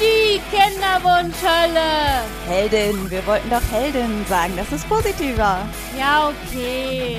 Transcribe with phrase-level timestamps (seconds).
[0.00, 2.22] Die Kinderwunschhölle.
[2.46, 5.58] Heldin, wir wollten doch Heldin sagen, das ist positiver.
[5.98, 7.18] Ja, okay.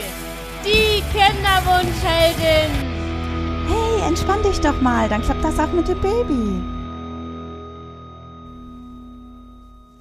[0.65, 2.71] Die Kinderwunschheldin.
[3.67, 6.61] Hey, entspann dich doch mal, dann klappt das auch mit dem Baby.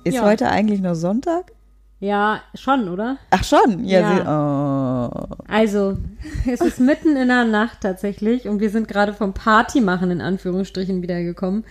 [0.05, 0.23] Ist Ja.
[0.23, 1.53] heute eigentlich nur Sonntag?
[2.01, 3.17] Ja, schon, oder?
[3.31, 4.01] Ach schon, ja.
[4.01, 4.15] Ja.
[4.15, 5.27] Sie, oh.
[5.49, 5.99] Also,
[6.47, 10.21] es ist mitten in der Nacht tatsächlich und wir sind gerade vom Party machen in
[10.21, 11.65] Anführungsstrichen wiedergekommen,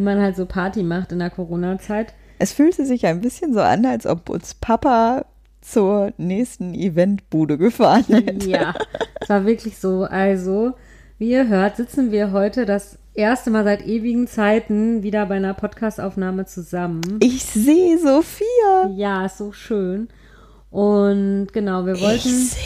[0.00, 2.14] wie man halt so Party macht in der Corona-Zeit.
[2.38, 5.26] Es fühlte sich ein bisschen so an, als ob uns Papa
[5.60, 8.48] zur nächsten Eventbude gefahren hätte.
[8.48, 8.74] Ja,
[9.20, 10.04] es war wirklich so.
[10.04, 10.72] Also,
[11.18, 15.52] wie ihr hört, sitzen wir heute das erste Mal seit ewigen Zeiten wieder bei einer
[15.52, 17.18] Podcastaufnahme zusammen.
[17.20, 18.88] Ich sehe Sophia.
[18.94, 20.08] Ja, ist so schön.
[20.70, 22.28] Und genau, wir wollten.
[22.28, 22.60] Ich sehe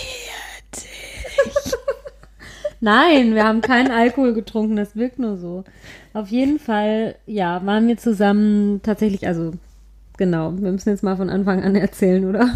[2.81, 5.65] Nein, wir haben keinen Alkohol getrunken, das wirkt nur so.
[6.15, 9.53] Auf jeden Fall, ja, waren wir zusammen tatsächlich, also
[10.17, 12.49] genau, wir müssen jetzt mal von Anfang an erzählen, oder?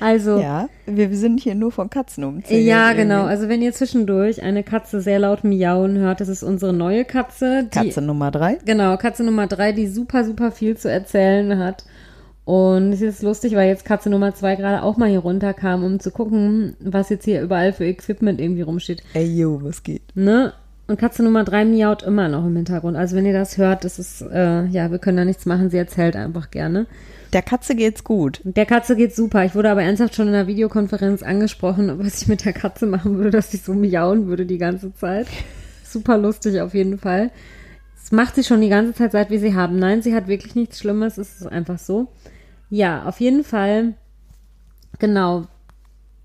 [0.00, 2.64] Also, Ja, wir sind hier nur von Katzen umzählt.
[2.64, 3.22] Ja, genau.
[3.22, 7.68] Also wenn ihr zwischendurch eine Katze sehr laut miauen hört, das ist unsere neue Katze.
[7.72, 8.58] Die, Katze Nummer drei.
[8.64, 11.84] Genau, Katze Nummer drei, die super, super viel zu erzählen hat.
[12.44, 16.00] Und es ist lustig, weil jetzt Katze Nummer zwei gerade auch mal hier runterkam, um
[16.00, 19.04] zu gucken, was jetzt hier überall für Equipment irgendwie rumsteht.
[19.14, 20.02] Ey, yo, was geht?
[20.16, 20.52] Ne?
[20.92, 22.98] Und Katze Nummer drei miaut immer noch im Hintergrund.
[22.98, 25.78] Also wenn ihr das hört, das ist, äh, ja, wir können da nichts machen, sie
[25.78, 26.86] erzählt einfach gerne.
[27.32, 28.42] Der Katze geht's gut.
[28.44, 29.42] Der Katze geht super.
[29.46, 33.16] Ich wurde aber ernsthaft schon in der Videokonferenz angesprochen, was ich mit der Katze machen
[33.16, 35.28] würde, dass sie so miauen würde die ganze Zeit.
[35.82, 37.30] Super lustig auf jeden Fall.
[37.98, 39.78] Das macht sie schon die ganze Zeit, seit wir sie haben.
[39.78, 41.16] Nein, sie hat wirklich nichts Schlimmes.
[41.16, 42.08] Es ist einfach so.
[42.68, 43.94] Ja, auf jeden Fall.
[44.98, 45.46] Genau.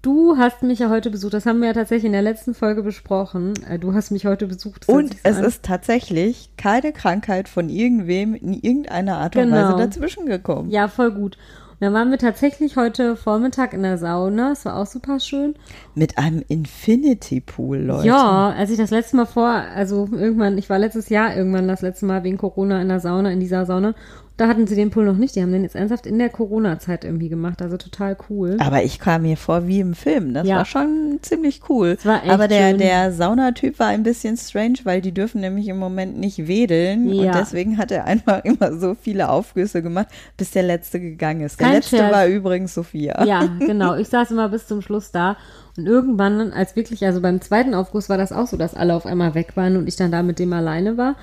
[0.07, 1.33] Du hast mich ja heute besucht.
[1.33, 3.53] Das haben wir ja tatsächlich in der letzten Folge besprochen.
[3.69, 4.87] Äh, Du hast mich heute besucht.
[4.87, 5.43] Und es an.
[5.43, 9.57] ist tatsächlich keine Krankheit von irgendwem in irgendeiner Art und Genau.
[9.57, 10.69] Weise dazwischen gekommen.
[10.71, 11.35] Ja, voll gut.
[11.71, 14.53] Und dann waren wir tatsächlich heute Vormittag in der Sauna.
[14.53, 15.55] Es war auch super schön.
[15.93, 18.07] Mit einem Infinity Pool, Leute.
[18.07, 21.81] Ja, als ich das letzte Mal vor, also irgendwann, ich war letztes Jahr irgendwann das
[21.81, 23.93] letzte Mal wegen Corona in der Sauna, in dieser Sauna.
[24.37, 25.35] Da hatten sie den Pool noch nicht.
[25.35, 27.59] Die haben den jetzt ernsthaft in der Corona-Zeit irgendwie gemacht.
[27.61, 28.57] Also total cool.
[28.59, 30.35] Aber ich kam mir vor wie im Film.
[30.35, 30.57] Das Ja.
[30.57, 31.95] war schon ziemlich cool.
[31.97, 32.77] Es war echt Aber der, schön.
[32.77, 37.11] der Saunatyp war ein bisschen strange, weil die dürfen nämlich im Moment nicht wedeln.
[37.11, 37.31] Ja.
[37.31, 41.59] Und deswegen hat er einfach immer so viele Aufgüsse gemacht, bis der letzte gegangen ist.
[41.59, 42.13] Der Kein letzte Scherz.
[42.13, 43.25] war übrigens Sophia.
[43.25, 43.95] Ja, genau.
[43.95, 45.35] Ich saß immer bis zum Schluss da.
[45.77, 49.07] Und irgendwann, als wirklich, also beim zweiten Aufguss war das auch so, dass alle auf
[49.07, 51.15] einmal weg waren und ich dann da mit dem alleine war.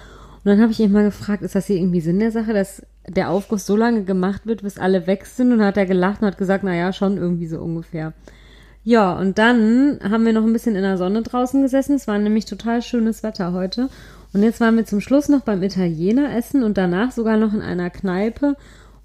[0.45, 2.83] Und dann habe ich ihn mal gefragt, ist das hier irgendwie Sinn der Sache, dass
[3.09, 5.53] der Aufguss so lange gemacht wird, bis alle weg sind?
[5.53, 8.12] Und dann hat er gelacht und hat gesagt, na ja, schon irgendwie so ungefähr.
[8.84, 11.97] Ja, und dann haben wir noch ein bisschen in der Sonne draußen gesessen.
[11.97, 13.88] Es war nämlich total schönes Wetter heute.
[14.34, 17.62] Und jetzt waren wir zum Schluss noch beim Italiener essen und danach sogar noch in
[17.62, 18.56] einer Kneipe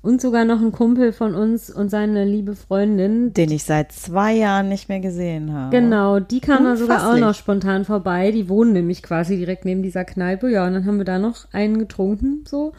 [0.02, 3.34] und sogar noch ein Kumpel von uns und seine liebe Freundin.
[3.34, 5.76] Den ich seit zwei Jahren nicht mehr gesehen habe.
[5.76, 8.32] Genau, die kam da sogar auch noch spontan vorbei.
[8.32, 10.50] Die wohnen nämlich quasi direkt neben dieser Kneipe.
[10.50, 12.74] Ja, und dann haben wir da noch einen getrunken, so.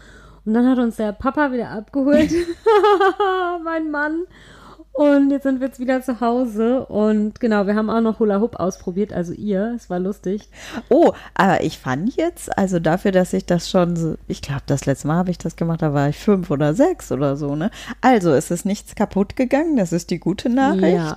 [0.45, 2.31] Und dann hat uns der Papa wieder abgeholt.
[3.65, 4.25] mein Mann.
[4.93, 6.85] Und jetzt sind wir jetzt wieder zu Hause.
[6.87, 9.13] Und genau, wir haben auch noch Hula Hoop ausprobiert.
[9.13, 10.49] Also ihr, es war lustig.
[10.89, 14.87] Oh, aber ich fand jetzt, also dafür, dass ich das schon so, ich glaube, das
[14.87, 17.71] letzte Mal habe ich das gemacht, da war ich fünf oder sechs oder so, ne?
[18.01, 20.97] Also es ist nichts kaputt gegangen, das ist die gute Nachricht.
[20.97, 21.17] Ja.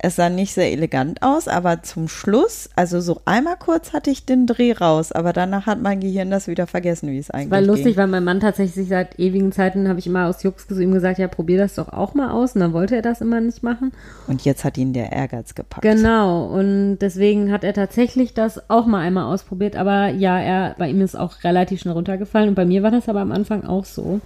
[0.00, 4.24] Es sah nicht sehr elegant aus, aber zum Schluss, also so einmal kurz hatte ich
[4.24, 7.60] den Dreh raus, aber danach hat mein Gehirn das wieder vergessen, wie es eigentlich War
[7.62, 7.96] lustig, ging.
[7.96, 11.18] weil mein Mann tatsächlich seit ewigen Zeiten, habe ich immer aus Jux zu ihm gesagt,
[11.18, 12.54] ja, probier das doch auch mal aus.
[12.54, 13.90] Und dann wollte er das immer nicht machen.
[14.28, 15.82] Und jetzt hat ihn der Ehrgeiz gepackt.
[15.82, 20.90] Genau, und deswegen hat er tatsächlich das auch mal einmal ausprobiert, aber ja, er, bei
[20.90, 23.84] ihm ist auch relativ schnell runtergefallen und bei mir war das aber am Anfang auch
[23.84, 24.20] so.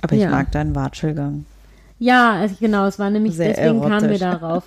[0.00, 0.30] Aber ich Ja.
[0.30, 1.44] mag deinen Watschelgang.
[2.02, 4.40] Ja, also genau, es war nämlich, Sehr deswegen kamen wir erotisch.
[4.40, 4.64] darauf,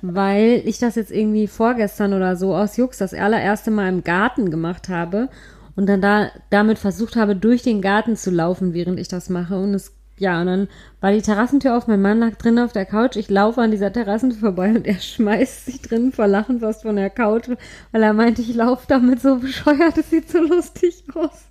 [0.00, 4.50] weil ich das jetzt irgendwie vorgestern oder so aus Jux das allererste Mal im Garten
[4.50, 5.28] gemacht habe
[5.76, 9.58] und dann da damit versucht habe, durch den Garten zu laufen, während ich das mache
[9.58, 10.68] und es ja, und dann
[11.02, 13.92] war die Terrassentür auf, mein Mann lag drin auf der Couch, ich laufe an dieser
[13.92, 17.50] Terrassentür vorbei und er schmeißt sich drin vor Lachen fast von der Couch,
[17.92, 21.44] weil er meinte, ich laufe damit so bescheuert, es sieht so lustig aus.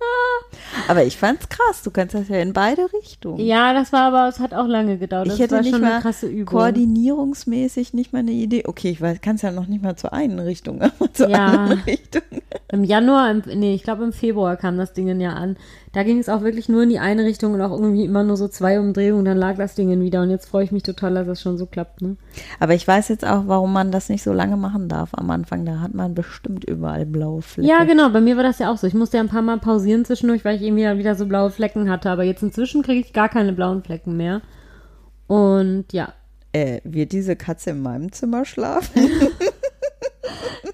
[0.88, 3.40] Aber ich fand's krass, du kannst das ja in beide Richtungen.
[3.44, 5.26] Ja, das war aber, es hat auch lange gedauert.
[5.26, 6.46] Ich das hätte nicht schon mal eine krasse Übung.
[6.46, 8.64] koordinierungsmäßig nicht mal eine Idee.
[8.66, 11.46] Okay, ich weiß, kannst ja noch nicht mal zur einen Richtung, aber zur Ja.
[11.46, 12.22] anderen Richtung.
[12.70, 15.56] Im Januar, im, nee, ich glaube im Februar kam das Ding ja an.
[15.94, 18.36] Da ging es auch wirklich nur in die eine Richtung und auch irgendwie immer nur
[18.36, 20.20] so zwei Umdrehungen, dann lag das Ding wieder.
[20.20, 22.02] Und jetzt freue ich mich total, dass das schon so klappt.
[22.02, 22.16] Ne?
[22.60, 25.64] Aber ich weiß jetzt auch, warum man das nicht so lange machen darf am Anfang.
[25.64, 27.68] Da hat man bestimmt überall blaue Flecken.
[27.70, 28.10] Ja, genau.
[28.10, 28.86] Bei mir war das ja auch so.
[28.86, 31.90] Ich musste ja ein paar Mal pausieren zwischendurch, weil ich irgendwie wieder so blaue Flecken
[31.90, 32.10] hatte.
[32.10, 34.42] Aber jetzt inzwischen kriege ich gar keine blauen Flecken mehr.
[35.26, 36.12] Und ja.
[36.52, 39.10] Äh, wird diese Katze in meinem Zimmer schlafen?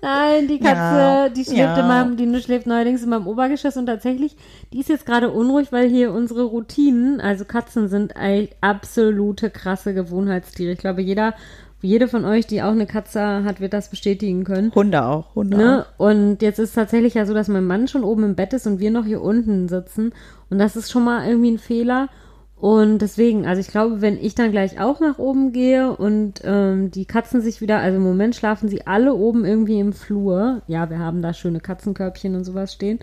[0.02, 1.80] Nein, die Katze, Ja, die schläft ja.
[1.80, 4.36] in meinem, die schläft neuerdings in meinem Obergeschoss und tatsächlich,
[4.72, 8.14] die ist jetzt gerade unruhig, weil hier unsere Routinen, also Katzen sind
[8.60, 10.72] absolute krasse Gewohnheitstiere.
[10.72, 11.34] Ich glaube, jeder,
[11.84, 14.74] jede von euch, die auch eine Katze hat, wird das bestätigen können.
[14.74, 15.86] Hunde auch, Hunde Ne?
[15.98, 18.80] Und jetzt ist tatsächlich ja so, dass mein Mann schon oben im Bett ist und
[18.80, 20.12] wir noch hier unten sitzen.
[20.50, 22.08] Und das ist schon mal irgendwie ein Fehler.
[22.56, 26.90] Und deswegen, also ich glaube, wenn ich dann gleich auch nach oben gehe und ähm,
[26.90, 30.62] die Katzen sich wieder, also im Moment schlafen sie alle oben irgendwie im Flur.
[30.66, 33.00] Ja, wir haben da schöne Katzenkörbchen und sowas stehen.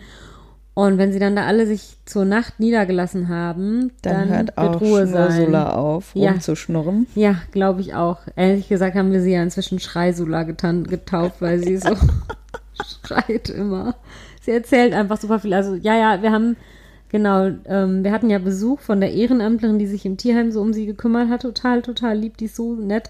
[0.73, 4.79] Und wenn sie dann da alle sich zur Nacht niedergelassen haben, Dann, dann, hört auch
[4.79, 5.05] Ruhe.
[5.05, 6.31] Schnursula auf, Ja.
[6.31, 7.07] rumzuschnurren.
[7.13, 8.19] Ja, glaube ich auch.
[8.37, 11.89] Ehrlich gesagt haben wir sie ja inzwischen Schreisula getan, getauft, weil sie so
[13.03, 13.95] schreit immer.
[14.41, 15.53] Sie erzählt einfach super viel.
[15.53, 16.55] Also ja, ja, wir haben
[17.09, 20.71] genau, ähm, wir hatten ja Besuch von der Ehrenamtlerin, die sich im Tierheim so um
[20.71, 21.41] sie gekümmert hat.
[21.41, 23.09] Total, total lieb, die ist so nett.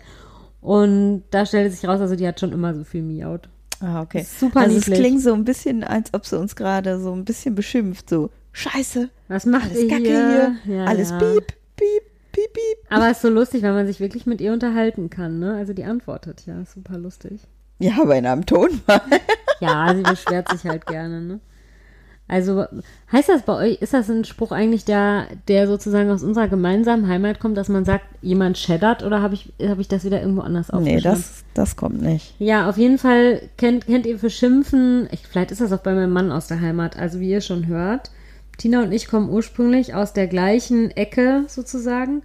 [0.62, 3.50] Und da stellte sich raus, also die hat schon immer so viel miaut.
[3.82, 4.24] Ah, okay.
[4.24, 4.94] Super also niedlich.
[4.94, 8.10] es klingt so ein bisschen, als ob sie uns gerade so ein bisschen beschimpft.
[8.10, 10.56] So, scheiße, Was macht alles ihr Kacke hier?
[10.64, 11.18] hier, Ja, alles ja.
[11.18, 12.78] piep, piep, piep, piep.
[12.90, 15.56] Aber es ist so lustig, weil man sich wirklich mit ihr unterhalten kann, ne?
[15.56, 17.42] Also die antwortet ja, super lustig.
[17.80, 19.02] Ja, aber in einem Tonfall.
[19.60, 21.40] Ja, sie beschwert sich halt gerne, ne?
[22.32, 22.66] Also,
[23.12, 27.10] heißt das bei euch, ist das ein Spruch eigentlich, der, der sozusagen aus unserer gemeinsamen
[27.10, 30.42] Heimat kommt, dass man sagt, jemand scheddert oder habe ich, hab ich das wieder irgendwo
[30.42, 31.04] anders Nee, aufgeschrieben?
[31.04, 32.34] das, das kommt nicht.
[32.40, 35.94] Ja, auf jeden Fall kennt, kennt ihr für Schimpfen, ich, vielleicht ist das auch bei
[35.94, 38.12] meinem Mann aus der Heimat, also wie ihr schon hört.
[38.58, 42.22] Tina und ich kommen ursprünglich aus der gleichen Ecke sozusagen.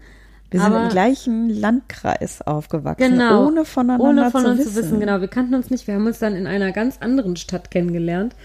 [0.52, 3.49] Wir sind im gleichen Landkreis aufgewachsen, Genau.
[3.49, 4.70] ohne voneinander Ohne von zu uns wissen.
[4.73, 5.20] zu wissen, genau.
[5.20, 5.88] Wir kannten uns nicht.
[5.88, 8.37] Wir haben uns dann in einer ganz anderen Stadt kennengelernt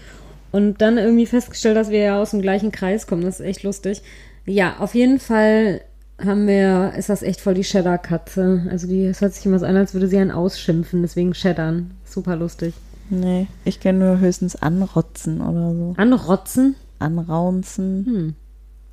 [0.52, 3.22] und dann irgendwie festgestellt, dass wir ja aus dem gleichen Kreis kommen.
[3.22, 4.02] Das ist echt lustig.
[4.46, 5.80] Ja, auf jeden Fall
[6.22, 8.66] haben wir, ist das echt voll die Cheddar-Katze.
[8.70, 11.92] Also die, es hört sich immer so an, als würde sie einen ausschimpfen, deswegen Cheddern.
[12.04, 12.74] Super lustig.
[13.10, 15.94] Nee, ich kenne nur höchstens anrotzen oder so.
[15.96, 16.76] Anrotzen?
[16.98, 18.36] Anraunzen.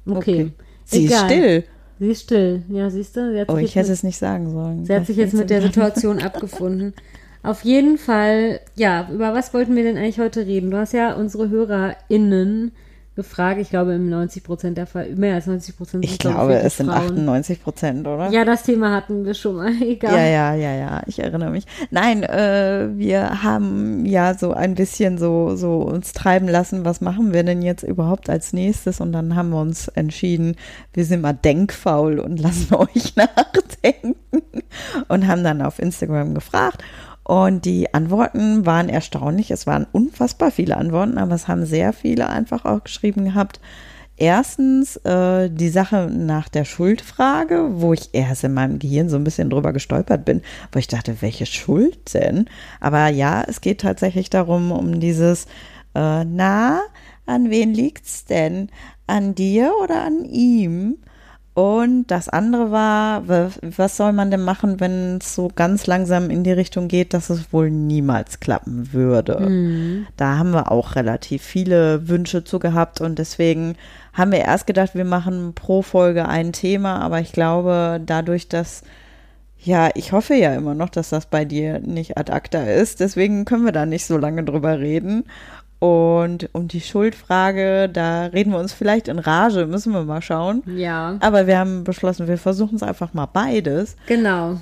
[0.05, 0.51] Okay.
[0.85, 1.25] Sie ist Egal.
[1.29, 1.63] still.
[1.99, 2.63] Sie ist still.
[2.69, 3.31] Ja, siehst du?
[3.33, 4.85] Sie Oh, ich hätte mit- es nicht sagen sollen.
[4.85, 6.93] Sie hat sich jetzt mit der Situation abgefunden.
[7.41, 10.71] Auf jeden Fall, ja, über was wollten wir denn eigentlich heute reden?
[10.71, 12.71] Du hast ja unsere HörerInnen
[13.19, 13.59] gefragt.
[13.59, 16.89] Ich glaube, im 90 Prozent der Fall, mehr als 90 Prozent Ich glaube, es sind
[16.89, 18.29] 98 Prozent, oder?
[18.29, 19.73] Ja, das Thema hatten wir schon mal.
[19.81, 20.13] Egal.
[20.13, 21.65] Ja, ja, ja, ja, ich erinnere mich.
[21.91, 27.33] Nein, äh, wir haben ja so ein bisschen so, so uns treiben lassen, was machen
[27.33, 29.01] wir denn jetzt überhaupt als nächstes?
[29.01, 30.55] Und dann haben wir uns entschieden,
[30.93, 34.15] wir sind mal denkfaul und lassen euch nachdenken
[35.09, 36.83] und haben dann auf Instagram gefragt.
[37.29, 39.51] Und die Antworten waren erstaunlich.
[39.51, 43.59] Es waren unfassbar viele Antworten, aber es haben sehr viele einfach auch geschrieben gehabt.
[44.17, 49.23] Erstens äh, die Sache nach der Schuldfrage, wo ich erst in meinem Gehirn so ein
[49.23, 50.41] bisschen drüber gestolpert bin,
[50.71, 52.45] wo ich dachte, welche Schuld denn?
[52.79, 55.45] Aber ja, es geht tatsächlich darum, um dieses,
[55.93, 56.81] äh, na,
[57.27, 58.71] an wen liegt's denn?
[59.05, 60.97] An dir oder an ihm?
[61.59, 66.29] Und das andere war, wa- was soll man denn machen, wenn es so ganz langsam
[66.29, 69.37] in die Richtung geht, dass es wohl niemals klappen würde?
[70.15, 73.75] Da haben wir auch relativ viele Wünsche zu gehabt und deswegen
[74.13, 78.83] haben wir erst gedacht, wir machen pro Folge ein Thema, aber ich glaube, dadurch, dass
[79.61, 83.01] ja, ich hoffe ja immer noch, dass das bei dir nicht ad acta ist.
[83.01, 85.25] Deswegen können wir da nicht so lange drüber reden.
[85.79, 90.61] Und um die Schuldfrage, da reden wir uns vielleicht in Rage, müssen wir mal schauen.
[90.75, 93.95] Ja, Aber wir haben beschlossen, wir versuchen es einfach mal beides.
[94.07, 94.59] genau.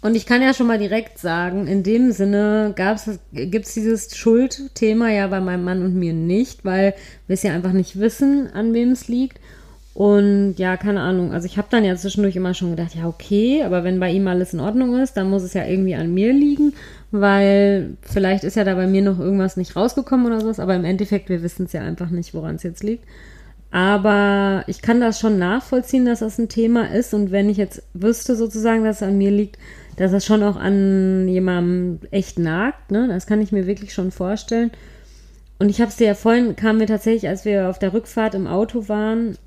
[0.00, 2.74] Und ich kann ja schon mal direkt sagen, in dem Sinne
[3.32, 6.92] gibt es dieses Schuldthema ja bei meinem Mann und mir nicht, weil
[7.26, 9.40] wir es ja einfach nicht wissen, an wem es liegt.
[9.94, 11.32] Und ja, keine Ahnung.
[11.32, 14.26] Also ich habe dann ja zwischendurch immer schon gedacht, ja, okay, aber wenn bei ihm
[14.26, 16.74] alles in Ordnung ist, dann muss es ja irgendwie an mir liegen,
[17.12, 20.84] weil vielleicht ist ja da bei mir noch irgendwas nicht rausgekommen oder sowas, aber im
[20.84, 23.04] Endeffekt, wir wissen es ja einfach nicht, woran es jetzt liegt.
[23.70, 27.12] Aber ich kann das schon nachvollziehen, dass das ein Thema ist.
[27.12, 29.58] Und wenn ich jetzt wüsste sozusagen, dass es an mir liegt,
[29.96, 33.08] dass das schon auch an jemandem echt nagt, ne?
[33.08, 34.70] Das kann ich mir wirklich schon vorstellen.
[35.58, 38.36] Und ich habe es dir ja vorhin, kam mir tatsächlich, als wir auf der Rückfahrt
[38.36, 39.38] im Auto waren,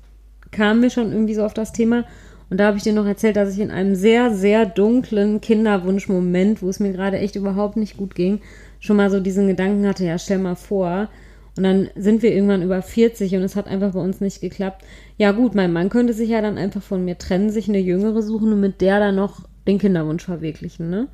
[0.50, 2.04] kam mir schon irgendwie so auf das Thema.
[2.50, 6.62] Und da habe ich dir noch erzählt, dass ich in einem sehr, sehr dunklen Kinderwunschmoment,
[6.62, 8.40] wo es mir gerade echt überhaupt nicht gut ging,
[8.80, 11.08] schon mal so diesen Gedanken hatte, ja, stell mal vor.
[11.56, 14.84] Und dann sind wir irgendwann über 40 und es hat einfach bei uns nicht geklappt.
[15.18, 18.22] Ja gut, mein Mann könnte sich ja dann einfach von mir trennen, sich eine Jüngere
[18.22, 21.08] suchen und mit der dann noch den Kinderwunsch verwirklichen, ne?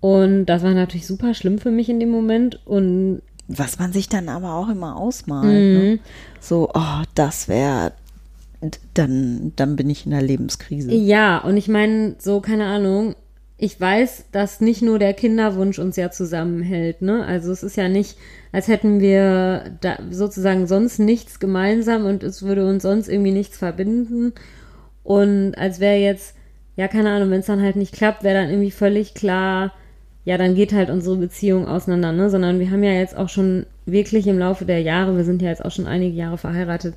[0.00, 4.08] Und das war natürlich super schlimm für mich in dem Moment und was man sich
[4.08, 5.46] dann aber auch immer ausmalt.
[5.46, 5.78] Ne?
[5.78, 5.98] Mhm.
[6.40, 7.92] So, oh, das wäre,
[8.94, 10.92] dann, dann bin ich in der Lebenskrise.
[10.92, 13.14] Ja, und ich meine, so, keine Ahnung,
[13.56, 17.24] ich weiß, dass nicht nur der Kinderwunsch uns ja zusammenhält, ne?
[17.24, 18.16] Also es ist ja nicht,
[18.52, 23.56] als hätten wir da sozusagen sonst nichts gemeinsam und es würde uns sonst irgendwie nichts
[23.56, 24.32] verbinden.
[25.04, 26.34] Und als wäre jetzt,
[26.76, 29.72] ja, keine Ahnung, wenn es dann halt nicht klappt, wäre dann irgendwie völlig klar,
[30.24, 32.30] ja, dann geht halt unsere Beziehung auseinander, ne?
[32.30, 35.50] Sondern wir haben ja jetzt auch schon wirklich im Laufe der Jahre, wir sind ja
[35.50, 36.94] jetzt auch schon einige Jahre verheiratet,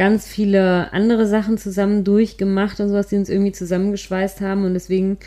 [0.00, 4.64] ganz viele andere Sachen zusammen durchgemacht und sowas, die uns irgendwie zusammengeschweißt haben.
[4.64, 5.18] Und deswegen,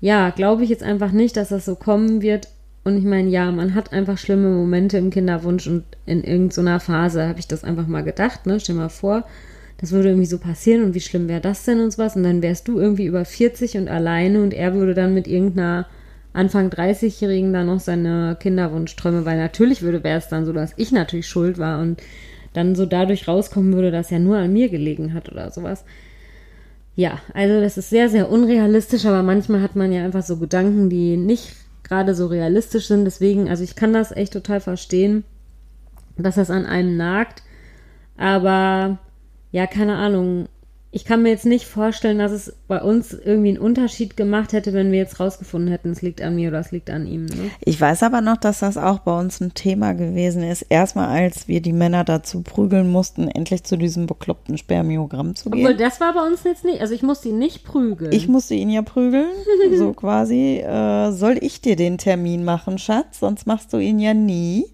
[0.00, 2.46] ja, glaube ich jetzt einfach nicht, dass das so kommen wird.
[2.84, 7.26] Und ich meine, ja, man hat einfach schlimme Momente im Kinderwunsch und in irgendeiner Phase
[7.26, 8.60] habe ich das einfach mal gedacht, ne?
[8.60, 9.24] Stell mal vor,
[9.78, 12.14] das würde irgendwie so passieren und wie schlimm wäre das denn und sowas.
[12.14, 15.88] Und dann wärst du irgendwie über 40 und alleine und er würde dann mit irgendeiner
[16.32, 20.92] Anfang 30-Jährigen da noch seine Kinderwunschträume, weil natürlich würde, wäre es dann so, dass ich
[20.92, 22.00] natürlich schuld war und
[22.56, 25.84] dann so dadurch rauskommen würde, dass er nur an mir gelegen hat oder sowas.
[26.94, 30.88] Ja, also das ist sehr, sehr unrealistisch, aber manchmal hat man ja einfach so Gedanken,
[30.88, 33.04] die nicht gerade so realistisch sind.
[33.04, 35.24] Deswegen, also ich kann das echt total verstehen,
[36.16, 37.42] dass das an einem nagt.
[38.16, 38.98] Aber
[39.52, 40.48] ja, keine Ahnung
[40.96, 44.72] ich kann mir jetzt nicht vorstellen, dass es bei uns irgendwie einen Unterschied gemacht hätte,
[44.72, 47.26] wenn wir jetzt rausgefunden hätten, es liegt an mir oder es liegt an ihm.
[47.26, 47.50] Ne?
[47.60, 50.62] Ich weiß aber noch, dass das auch bei uns ein Thema gewesen ist.
[50.62, 55.66] Erstmal, als wir die Männer dazu prügeln mussten, endlich zu diesem bekloppten Spermiogramm zu gehen.
[55.66, 56.80] Obwohl, das war bei uns jetzt nicht.
[56.80, 58.12] Also ich musste ihn nicht prügeln.
[58.12, 59.32] Ich musste ihn ja prügeln,
[59.76, 60.60] so quasi.
[60.60, 63.20] Äh, soll ich dir den Termin machen, Schatz?
[63.20, 64.64] Sonst machst du ihn ja nie.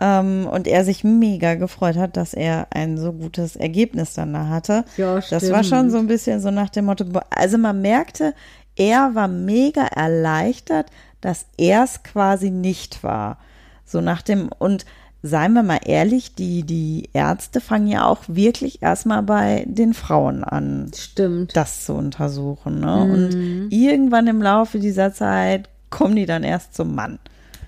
[0.00, 4.48] Ähm, und er sich mega gefreut hat, dass er ein so gutes Ergebnis dann da
[4.48, 4.84] hatte.
[4.96, 8.34] Ja, das war schon so ein bisschen so nach dem Motto, also man merkte,
[8.74, 10.86] er war mega erleichtert,
[11.20, 13.38] dass er es quasi nicht war.
[13.84, 14.86] So nach dem, und
[15.22, 20.42] seien wir mal ehrlich, die, die Ärzte fangen ja auch wirklich erstmal bei den Frauen
[20.42, 20.90] an.
[20.94, 21.56] Stimmt.
[21.56, 22.80] Das zu untersuchen.
[22.80, 23.04] Ne?
[23.06, 23.12] Mhm.
[23.12, 27.18] Und irgendwann im Laufe dieser Zeit kommen die dann erst zum Mann.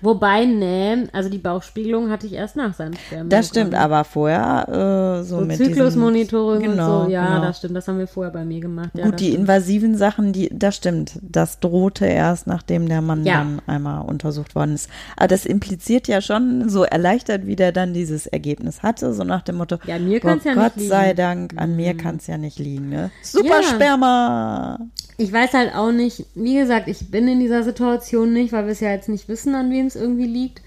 [0.05, 3.27] Wobei, ne, also die Bauchspiegelung hatte ich erst nach seinem Sperma.
[3.29, 7.11] Das stimmt, aber vorher äh, so, so mit Zyklusmonitoring genau, und so.
[7.11, 7.41] Ja, genau.
[7.41, 8.91] das stimmt, das haben wir vorher bei mir gemacht.
[8.93, 9.39] Ja, Gut, die stimmt.
[9.39, 11.19] invasiven Sachen, die, das stimmt.
[11.21, 13.39] Das drohte erst, nachdem der Mann Ja.
[13.39, 14.89] dann einmal untersucht worden ist.
[15.17, 19.41] Aber das impliziert ja schon, so erleichtert, wie der dann dieses Ergebnis hatte, so nach
[19.41, 21.97] dem Motto, Ja, mir kann's ja nicht Gott liegen." sei Dank, an mir Mhm.
[21.97, 22.89] kann es ja nicht liegen.
[22.89, 23.09] Ne?
[23.23, 23.63] Super.
[23.63, 24.79] Sperma!
[25.17, 28.73] Ich weiß halt auch nicht, wie gesagt, ich bin in dieser Situation nicht, weil wir
[28.73, 30.61] es ja jetzt nicht wissen, an wen es irgendwie liegt.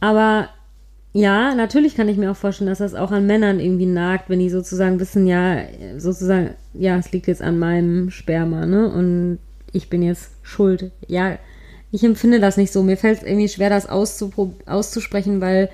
[0.00, 0.48] Aber
[1.12, 4.38] ja, natürlich kann ich mir auch vorstellen, dass das auch an Männern irgendwie nagt, wenn
[4.38, 5.62] die sozusagen wissen, ja,
[5.98, 8.88] sozusagen, ja, es liegt jetzt an meinem Sperma, ne?
[8.88, 9.38] Und
[9.72, 10.90] ich bin jetzt schuld.
[11.08, 11.38] Ja,
[11.92, 12.82] ich empfinde das nicht so.
[12.82, 15.68] Mir fällt es irgendwie schwer, das auszusprechen, weil,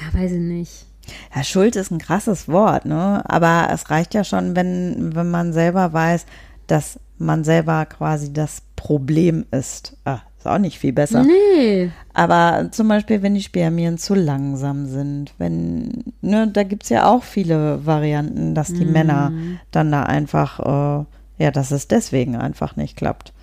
[0.00, 0.86] ja, weiß ich nicht.
[1.34, 3.22] Ja, Schuld ist ein krasses Wort, ne?
[3.28, 6.26] Aber es reicht ja schon, wenn, wenn man selber weiß,
[6.72, 9.94] dass man selber quasi das Problem ist.
[10.06, 11.22] Ah, ist auch nicht viel besser.
[11.22, 11.90] Nee.
[12.14, 17.24] Aber zum Beispiel, wenn die Spermien zu langsam sind, wenn, ne, da gibt's ja auch
[17.24, 19.32] viele Varianten, dass die Männer
[19.70, 21.04] dann da einfach, äh,
[21.44, 23.34] ja, dass es deswegen einfach nicht klappt.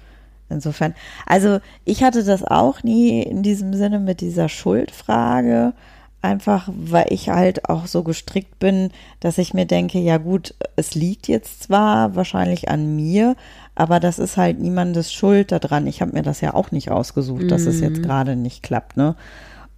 [0.50, 0.95] Insofern,
[1.27, 5.74] also ich hatte das auch nie in diesem Sinne mit dieser Schuldfrage,
[6.21, 10.95] einfach weil ich halt auch so gestrickt bin, dass ich mir denke, ja gut, es
[10.95, 13.35] liegt jetzt zwar wahrscheinlich an mir,
[13.75, 15.88] aber das ist halt niemandes Schuld daran.
[15.88, 19.15] Ich habe mir das ja auch nicht ausgesucht, dass es jetzt gerade nicht klappt, ne?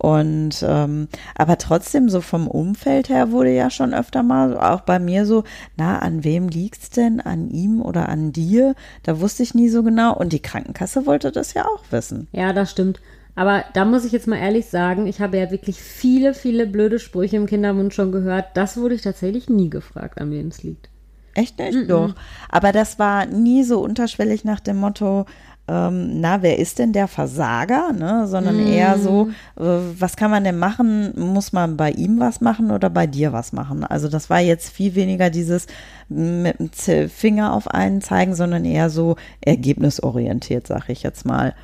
[0.02, 4.98] Und ähm, aber trotzdem so vom Umfeld her wurde ja schon öfter mal auch bei
[4.98, 5.44] mir so,
[5.78, 7.22] na an wem liegt's denn?
[7.22, 8.74] An ihm oder an dir?
[9.04, 10.16] Da wusste ich nie so genau.
[10.18, 12.28] Und die Krankenkasse wollte das ja auch wissen.
[12.32, 13.00] Ja, das stimmt.
[13.42, 17.00] Aber da muss ich jetzt mal ehrlich sagen, ich habe ja wirklich viele, viele blöde
[17.00, 18.46] Sprüche im Kindermund schon gehört.
[18.54, 20.92] Das wurde ich tatsächlich nie gefragt, an wem es liegt.
[21.34, 21.90] Echt nicht?
[21.90, 22.14] Doch.
[22.50, 25.26] Aber das war nie so unterschwellig nach dem Motto,
[25.68, 27.92] ähm, na, wer ist denn der Versager?
[27.94, 28.28] Ne?
[28.28, 29.30] Sondern eher so,
[29.60, 29.64] äh,
[29.98, 31.12] was kann man denn machen?
[31.20, 33.84] Muss man bei ihm was machen oder bei dir was machen?
[33.84, 35.66] Also das war jetzt viel weniger dieses
[36.10, 41.56] mit dem Finger auf einen zeigen, sondern eher so ergebnisorientiert, sag ich jetzt mal.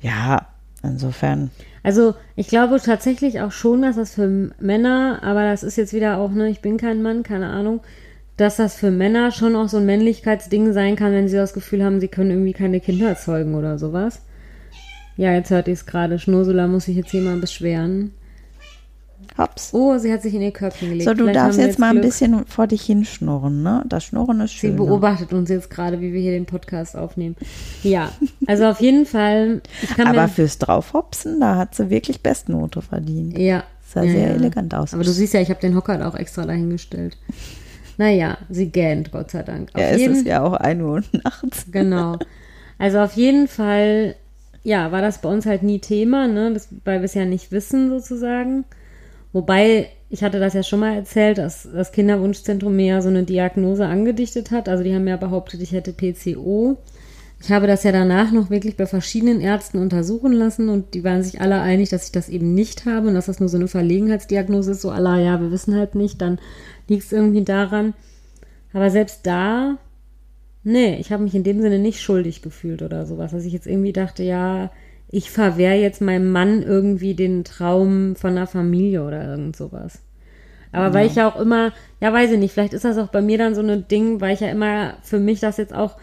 [0.00, 0.46] Ja,
[0.86, 1.50] insofern.
[1.82, 6.18] Also ich glaube tatsächlich auch schon, dass das für Männer, aber das ist jetzt wieder
[6.18, 7.80] auch, ne, ich bin kein Mann, keine Ahnung,
[8.36, 11.84] dass das für Männer schon auch so ein Männlichkeitsding sein kann, wenn sie das Gefühl
[11.84, 14.22] haben, sie können irgendwie keine Kinder erzeugen oder sowas.
[15.16, 16.18] Ja, jetzt hört ihr es gerade.
[16.18, 18.12] Schnursula muss sich jetzt hier mal beschweren.
[19.38, 19.70] Hops.
[19.72, 21.04] Oh, sie hat sich in ihr Körbchen gelegt.
[21.04, 22.06] So, du Vielleicht darfst jetzt mal ein Glück.
[22.06, 23.84] bisschen vor dich hinschnurren, ne?
[23.88, 24.70] Das Schnurren ist Sie schön.
[24.72, 24.76] ne?
[24.78, 27.36] beobachtet uns jetzt gerade, wie wir hier den Podcast aufnehmen.
[27.82, 28.10] Ja,
[28.46, 29.60] also auf jeden Fall.
[29.82, 33.38] Ich kann Aber fürs Draufhopsen, da hat sie wirklich Bestnote verdient.
[33.38, 34.34] ja, Sah ja, sehr ja.
[34.34, 34.94] elegant aus.
[34.94, 37.16] Aber du siehst ja, ich habe den Hocker auch extra dahingestellt.
[37.98, 39.70] Naja, sie gähnt, Gott sei Dank.
[39.74, 41.66] Auf ja, es jeden, ist ja auch 1 Uhr nachts.
[41.70, 42.18] Genau.
[42.78, 44.16] Also auf jeden Fall,
[44.64, 46.52] ja, war das bei uns halt nie Thema, ne?
[46.52, 48.64] Das, weil wir es ja nicht wissen, sozusagen.
[49.36, 53.24] Wobei, ich hatte das ja schon mal erzählt, dass das Kinderwunschzentrum mir ja so eine
[53.24, 54.66] Diagnose angedichtet hat.
[54.66, 56.78] Also die haben ja behauptet, ich hätte PCO.
[57.42, 61.22] Ich habe das ja danach noch wirklich bei verschiedenen Ärzten untersuchen lassen und die waren
[61.22, 63.68] sich alle einig, dass ich das eben nicht habe und dass das nur so eine
[63.68, 64.80] Verlegenheitsdiagnose ist.
[64.80, 66.38] So, Allah, ja, wir wissen halt nicht, dann
[66.88, 67.92] liegt es irgendwie daran.
[68.72, 69.76] Aber selbst da,
[70.64, 73.66] nee, ich habe mich in dem Sinne nicht schuldig gefühlt oder sowas, dass ich jetzt
[73.66, 74.70] irgendwie dachte, ja,
[75.08, 80.00] ich verwehre jetzt meinem Mann irgendwie den Traum von einer Familie oder irgend sowas.
[80.72, 83.22] Aber weil ich ja auch immer, ja, weiß ich nicht, vielleicht ist das auch bei
[83.22, 85.96] mir dann so ein Ding, weil ich ja immer für mich das jetzt auch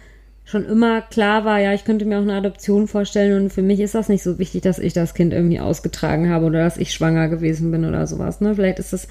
[0.45, 3.79] schon immer klar war, ja, ich könnte mir auch eine Adoption vorstellen und für mich
[3.79, 6.93] ist das nicht so wichtig, dass ich das Kind irgendwie ausgetragen habe oder dass ich
[6.93, 8.55] schwanger gewesen bin oder sowas, ne?
[8.55, 9.07] Vielleicht ist das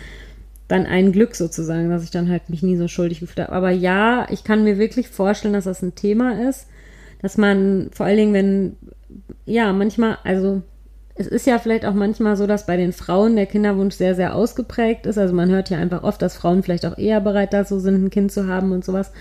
[0.69, 3.53] dann ein Glück sozusagen, dass ich dann halt mich nie so schuldig gefühlt habe.
[3.57, 6.67] Aber ja, ich kann mir wirklich vorstellen, dass das ein Thema ist,
[7.21, 8.77] dass man vor allen Dingen, wenn,
[9.45, 10.63] ja, manchmal, also
[11.15, 14.35] es ist ja vielleicht auch manchmal so, dass bei den Frauen der Kinderwunsch sehr, sehr
[14.35, 15.19] ausgeprägt ist.
[15.19, 18.11] Also man hört ja einfach oft, dass Frauen vielleicht auch eher bereit dazu sind, ein
[18.11, 19.13] Kind zu haben und sowas.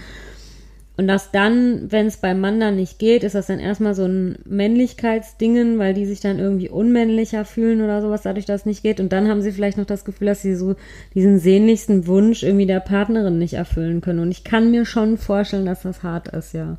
[0.97, 4.05] Und dass dann, wenn es beim Mann dann nicht geht, ist das dann erstmal so
[4.05, 8.83] ein Männlichkeitsdingen, weil die sich dann irgendwie unmännlicher fühlen oder sowas, dadurch, dass es nicht
[8.83, 8.99] geht.
[8.99, 10.75] Und dann haben sie vielleicht noch das Gefühl, dass sie so
[11.15, 14.19] diesen sehnlichsten Wunsch irgendwie der Partnerin nicht erfüllen können.
[14.19, 16.77] Und ich kann mir schon vorstellen, dass das hart ist, ja.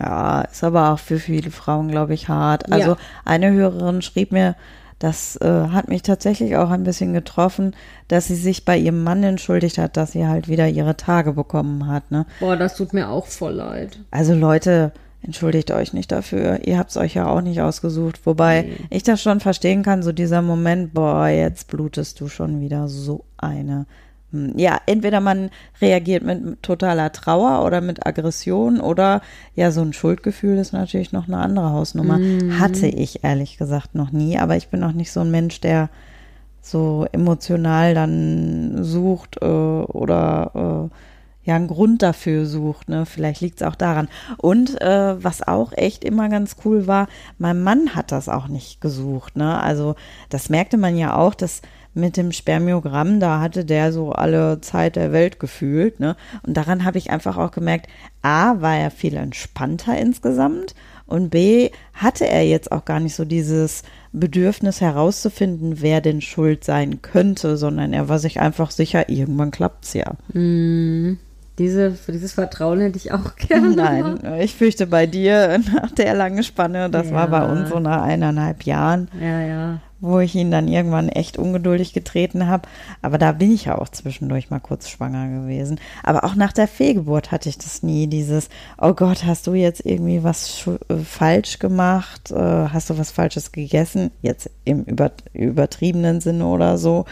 [0.00, 2.70] Ja, ist aber auch für viele Frauen, glaube ich, hart.
[2.72, 2.96] Also Ja.
[3.24, 4.56] eine Hörerin schrieb mir,
[4.98, 7.74] das äh, hat mich tatsächlich auch ein bisschen getroffen,
[8.08, 11.86] dass sie sich bei ihrem Mann entschuldigt hat, dass sie halt wieder ihre Tage bekommen
[11.88, 12.10] hat.
[12.10, 12.26] Ne?
[12.40, 13.98] Boah, das tut mir auch voll leid.
[14.10, 16.66] Also Leute, entschuldigt euch nicht dafür.
[16.66, 18.20] Ihr habt es euch ja auch nicht ausgesucht.
[18.24, 18.76] Wobei Nee.
[18.90, 23.24] ich das schon verstehen kann, so dieser Moment, boah, jetzt blutest du schon wieder so
[23.36, 23.86] eine.
[24.34, 25.50] Hm, Ja, entweder man
[25.80, 29.22] reagiert mit totaler Trauer oder mit Aggression oder
[29.54, 32.18] ja, so ein Schuldgefühl ist natürlich noch eine andere Hausnummer.
[32.58, 35.88] Hatte ich ehrlich gesagt noch nie, aber ich bin auch nicht so ein Mensch, der
[36.60, 42.88] so emotional dann sucht äh, oder äh, ja einen Grund dafür sucht.
[42.88, 43.04] Ne?
[43.04, 44.08] Vielleicht liegt es auch daran.
[44.38, 48.80] Und äh, was auch echt immer ganz cool war, mein Mann hat das auch nicht
[48.80, 49.36] gesucht.
[49.36, 49.60] Ne?
[49.62, 49.94] Also
[50.30, 51.60] das merkte man ja auch, dass
[51.94, 56.00] mit dem Spermiogramm, da hatte der so alle Zeit der Welt gefühlt.
[56.00, 56.16] Ne?
[56.46, 57.86] Und daran habe ich einfach auch gemerkt,
[58.22, 60.74] A, war er viel entspannter insgesamt
[61.06, 66.64] und B, hatte er jetzt auch gar nicht so dieses Bedürfnis herauszufinden, wer denn schuld
[66.64, 70.12] sein könnte, sondern er war sich einfach sicher, irgendwann klappt's ja.
[71.58, 73.76] Diese, dieses Vertrauen hätte ich auch gerne.
[73.76, 77.44] Nein, ich fürchte bei dir nach der langen Spanne, das war bei Ja.
[77.44, 79.80] uns so nach eineinhalb Jahren, Ja, ja.
[80.04, 82.68] Wo ich ihn dann irgendwann echt ungeduldig getreten habe.
[83.02, 85.80] Aber da bin ich ja auch zwischendurch mal kurz schwanger gewesen.
[86.02, 89.84] Aber auch nach der Fehlgeburt hatte ich das nie, dieses, oh Gott, hast du jetzt
[89.84, 92.30] irgendwie was äh, falsch gemacht?
[92.30, 94.10] Äh, hast du was Falsches gegessen?
[94.22, 97.06] Jetzt im über, übertriebenen Sinne oder so.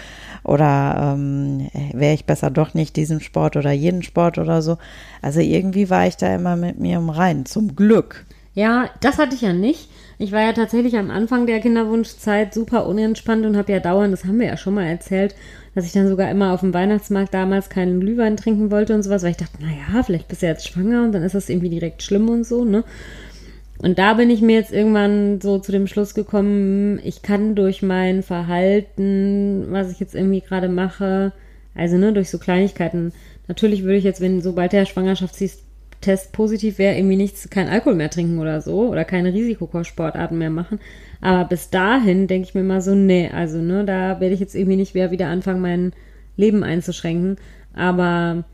[0.45, 4.79] Oder ähm, wäre ich besser doch nicht diesen Sport oder jeden Sport oder so.
[5.23, 8.27] Also irgendwie war ich da immer mit mir im Reinen, zum Glück.
[8.55, 9.89] Ja, das hatte ich ja nicht.
[10.19, 14.25] Ich war ja tatsächlich am Anfang der Kinderwunschzeit super unentspannt und habe ja dauernd, das
[14.25, 15.35] haben wir ja schon mal erzählt,
[15.75, 19.23] dass ich dann sogar immer auf dem Weihnachtsmarkt damals keinen Glühwein trinken wollte und sowas,
[19.23, 22.03] weil ich dachte, naja, vielleicht bist du jetzt schwanger und dann ist das irgendwie direkt
[22.03, 22.85] schlimm und so, ne?
[23.79, 27.83] Und da bin ich mir jetzt irgendwann so zu dem Schluss gekommen, ich kann durch
[27.83, 31.33] mein Verhalten, was ich jetzt irgendwie gerade mache,
[31.75, 33.13] also ne, durch so Kleinigkeiten,
[33.49, 35.63] natürlich würde ich jetzt, wenn sobald der Schwangerschaftstest
[36.33, 40.81] positiv wäre, irgendwie nichts, kein Alkohol mehr trinken oder so oder keine Risikosportarten mehr machen.
[41.21, 44.55] Aber bis dahin denke ich mir mal so, nee, also ne, da werde ich jetzt
[44.55, 45.93] irgendwie nicht mehr wieder anfangen, mein
[46.37, 47.37] Leben einzuschränken.
[47.75, 48.45] Aber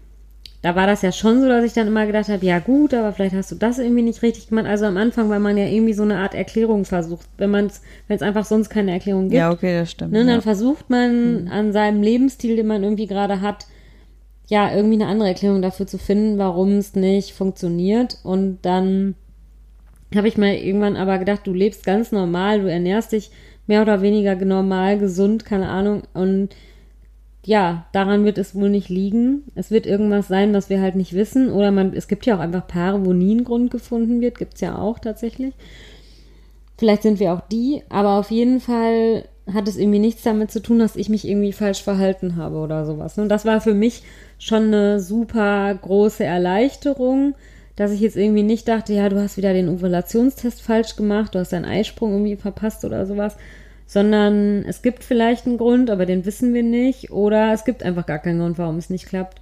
[0.63, 3.13] da war das ja schon so, dass ich dann immer gedacht habe, ja gut, aber
[3.13, 4.67] vielleicht hast du das irgendwie nicht richtig gemacht.
[4.67, 7.81] Also am Anfang, weil man ja irgendwie so eine Art Erklärung versucht, wenn man es,
[8.09, 9.35] wenn es einfach sonst keine Erklärung gibt.
[9.35, 10.13] Ja, okay, das stimmt.
[10.13, 10.27] Ne, ja.
[10.27, 13.67] dann versucht man an seinem Lebensstil, den man irgendwie gerade hat,
[14.49, 18.19] ja, irgendwie eine andere Erklärung dafür zu finden, warum es nicht funktioniert.
[18.25, 19.15] Und dann
[20.15, 23.31] habe ich mir irgendwann aber gedacht, du lebst ganz normal, du ernährst dich
[23.67, 26.03] mehr oder weniger normal, gesund, keine Ahnung.
[26.15, 26.57] Und
[27.45, 29.45] ja, daran wird es wohl nicht liegen.
[29.55, 31.51] Es wird irgendwas sein, was wir halt nicht wissen.
[31.51, 34.39] Oder man, es gibt ja auch einfach Paare, wo nie ein Grund gefunden wird.
[34.39, 35.55] Gibt's ja auch tatsächlich.
[36.79, 40.61] Vielleicht sind wir auch die, aber auf jeden Fall hat es irgendwie nichts damit zu
[40.61, 43.19] tun, dass ich mich irgendwie falsch verhalten habe oder sowas.
[43.19, 44.03] Und das war für mich
[44.39, 47.35] schon eine super große Erleichterung,
[47.77, 51.39] dass ich jetzt irgendwie nicht dachte, ja, du hast wieder den Ovulationstest falsch gemacht, du
[51.39, 53.37] hast deinen Eisprung irgendwie verpasst oder sowas,
[53.87, 58.05] sondern es gibt vielleicht einen Grund, aber den wissen wir nicht, oder es gibt einfach
[58.05, 59.41] gar keinen Grund, warum es nicht klappt.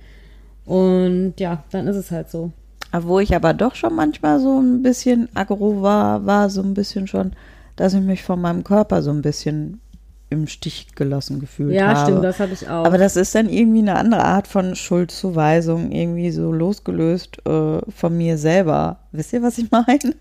[0.66, 2.52] Und ja, dann ist es halt so.
[2.92, 7.06] Wo ich aber doch schon manchmal so ein bisschen aggro war, war so ein bisschen
[7.06, 7.32] schon,
[7.74, 9.80] dass ich mich von meinem Körper so ein bisschen
[10.28, 11.98] im Stich gelassen gefühlt ja, habe.
[11.98, 12.84] Ja, stimmt, das habe ich auch.
[12.84, 18.16] Aber das ist dann irgendwie eine andere Art von Schuldzuweisung, irgendwie so losgelöst äh, von
[18.16, 19.00] mir selber.
[19.12, 20.14] Wisst ihr, was ich meine?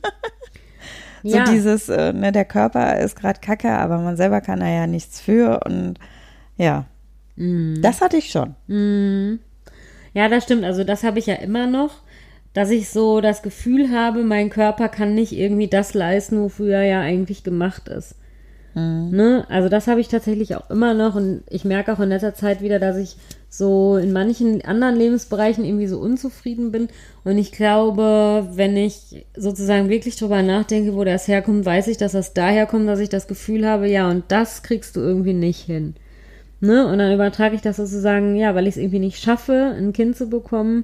[1.23, 1.45] so ja.
[1.45, 5.19] dieses, äh, ne, der Körper ist gerade kacke, aber man selber kann da ja nichts
[5.19, 5.95] für und
[6.57, 6.85] ja,
[7.35, 7.81] mm.
[7.81, 8.55] das hatte ich schon.
[8.67, 9.39] Mm.
[10.13, 10.63] Ja, das stimmt.
[10.63, 12.03] Also das habe ich ja immer noch,
[12.53, 16.83] dass ich so das Gefühl habe, mein Körper kann nicht irgendwie das leisten, wofür er
[16.83, 18.15] ja eigentlich gemacht ist.
[18.75, 19.09] Mhm.
[19.11, 19.45] Ne?
[19.49, 22.61] Also das habe ich tatsächlich auch immer noch und ich merke auch in letzter Zeit
[22.61, 23.15] wieder, dass ich
[23.49, 26.89] so in manchen anderen Lebensbereichen irgendwie so unzufrieden bin.
[27.23, 32.11] Und ich glaube, wenn ich sozusagen wirklich drüber nachdenke, wo das herkommt, weiß ich, dass
[32.11, 35.61] das daher kommt, dass ich das Gefühl habe, ja, und das kriegst du irgendwie nicht
[35.61, 35.95] hin.
[36.59, 36.85] Ne?
[36.85, 40.17] Und dann übertrage ich das sozusagen, ja, weil ich es irgendwie nicht schaffe, ein Kind
[40.17, 40.83] zu bekommen,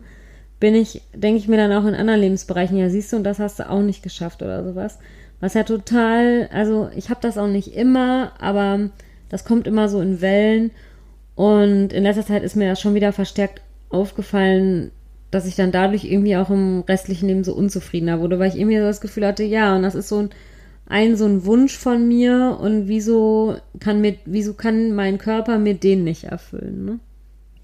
[0.61, 3.39] bin ich, denke ich mir dann auch in anderen Lebensbereichen, ja, siehst du, und das
[3.39, 4.99] hast du auch nicht geschafft oder sowas.
[5.41, 8.91] Was ja total, also ich habe das auch nicht immer, aber
[9.27, 10.71] das kommt immer so in Wellen.
[11.35, 14.91] Und in letzter Zeit ist mir das schon wieder verstärkt aufgefallen,
[15.31, 18.77] dass ich dann dadurch irgendwie auch im restlichen Leben so unzufriedener wurde, weil ich irgendwie
[18.77, 20.29] so das Gefühl hatte, ja, und das ist so ein,
[20.87, 25.73] ein so ein Wunsch von mir und wieso kann mir, wieso kann mein Körper mir
[25.73, 26.99] den nicht erfüllen, ne?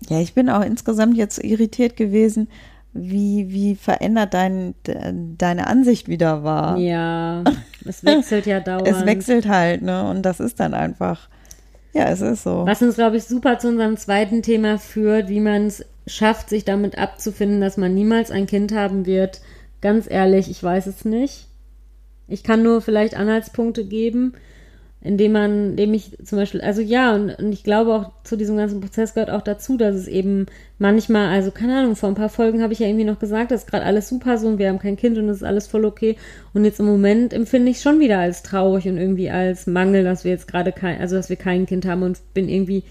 [0.10, 2.48] Ja, ich bin auch insgesamt jetzt irritiert gewesen,
[2.98, 4.76] wie, wie verändert dein,
[5.38, 6.78] deine Ansicht wieder war.
[6.78, 7.44] Ja,
[7.86, 8.88] es wechselt ja dauernd.
[8.88, 10.10] es wechselt halt, ne?
[10.10, 11.30] Und das ist dann einfach,
[11.94, 12.66] ja, es ist so.
[12.66, 16.66] Was uns, glaube ich, super zu unserem zweiten Thema führt, wie man es schafft, sich
[16.66, 19.42] damit abzufinden, dass man niemals ein Kind haben wird.
[19.82, 21.48] Ganz ehrlich, ich weiß es nicht.
[22.28, 24.34] Ich kann nur vielleicht Anhaltspunkte geben
[25.02, 28.58] indem man, indem ich zum Beispiel, also ja, und, und ich glaube auch zu diesem
[28.58, 30.48] ganzen Prozess gehört auch dazu, dass es eben
[30.80, 33.62] manchmal, also keine Ahnung, vor ein paar Folgen habe ich ja irgendwie noch gesagt, das
[33.62, 35.86] ist gerade alles super so und wir haben kein Kind und es ist alles voll
[35.86, 36.18] okay.
[36.54, 40.24] Und jetzt im Moment empfinde ich schon wieder als traurig und irgendwie als Mangel, dass
[40.24, 42.84] wir jetzt gerade kein, also dass wir kein Kind haben und bin irgendwie,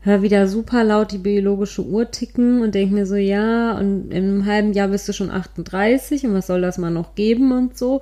[0.00, 4.24] hör wieder super laut die biologische Uhr ticken und denke mir so, ja, und in
[4.24, 7.78] einem halben Jahr bist du schon 38 und was soll das mal noch geben und
[7.78, 8.00] so.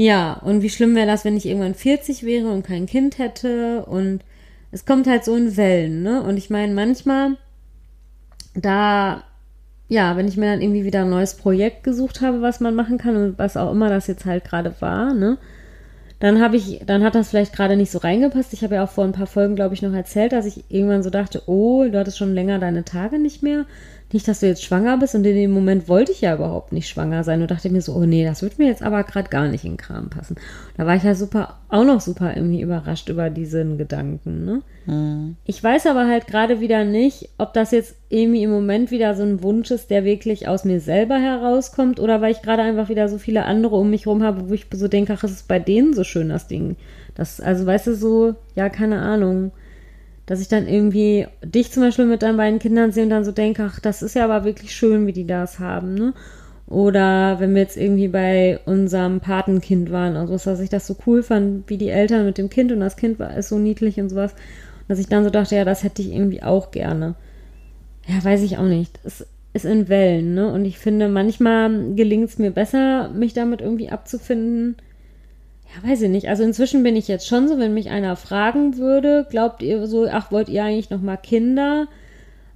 [0.00, 3.84] Ja, und wie schlimm wäre das, wenn ich irgendwann 40 wäre und kein Kind hätte
[3.84, 4.20] und
[4.70, 6.22] es kommt halt so in Wellen, ne?
[6.22, 7.36] Und ich meine, manchmal,
[8.54, 9.24] da,
[9.88, 12.96] ja, wenn ich mir dann irgendwie wieder ein neues Projekt gesucht habe, was man machen
[12.98, 15.36] kann und was auch immer das jetzt halt gerade war, ne?
[16.20, 18.52] Dann habe ich, dann hat das vielleicht gerade nicht so reingepasst.
[18.52, 21.02] Ich habe ja auch vor ein paar Folgen, glaube ich, noch erzählt, dass ich irgendwann
[21.02, 23.66] so dachte, oh, du hattest schon länger deine Tage nicht mehr
[24.12, 26.88] nicht, dass du jetzt schwanger bist und in dem Moment wollte ich ja überhaupt nicht
[26.88, 29.48] schwanger sein und dachte mir so, oh nee, das wird mir jetzt aber gerade gar
[29.48, 30.36] nicht in den Kram passen.
[30.76, 34.62] Da war ich ja super, auch noch super irgendwie überrascht über diesen Gedanken, ne?
[34.86, 35.36] Mhm.
[35.44, 39.24] Ich weiß aber halt gerade wieder nicht, ob das jetzt irgendwie im Moment wieder so
[39.24, 43.10] ein Wunsch ist, der wirklich aus mir selber herauskommt oder weil ich gerade einfach wieder
[43.10, 45.58] so viele andere um mich rum habe, wo ich so denke, ach, es ist bei
[45.58, 46.76] denen so schön, das Ding.
[47.14, 49.52] Das, also weißt du, so, ja, keine Ahnung
[50.28, 53.32] dass ich dann irgendwie dich zum Beispiel mit deinen beiden Kindern sehe und dann so
[53.32, 56.12] denke, ach, das ist ja aber wirklich schön, wie die das haben, ne?
[56.66, 61.22] Oder wenn wir jetzt irgendwie bei unserem Patenkind waren, also dass ich das so cool
[61.22, 64.10] fand, wie die Eltern mit dem Kind und das Kind war ist so niedlich und
[64.10, 64.34] sowas,
[64.86, 67.14] dass ich dann so dachte, ja, das hätte ich irgendwie auch gerne.
[68.06, 69.00] Ja, weiß ich auch nicht.
[69.02, 70.52] Es ist in Wellen, ne?
[70.52, 74.76] Und ich finde, manchmal gelingt es mir besser, mich damit irgendwie abzufinden
[75.74, 76.28] ja, weiß ich nicht.
[76.28, 80.06] Also inzwischen bin ich jetzt schon so, wenn mich einer fragen würde, glaubt ihr so,
[80.10, 81.88] ach, wollt ihr eigentlich noch mal Kinder?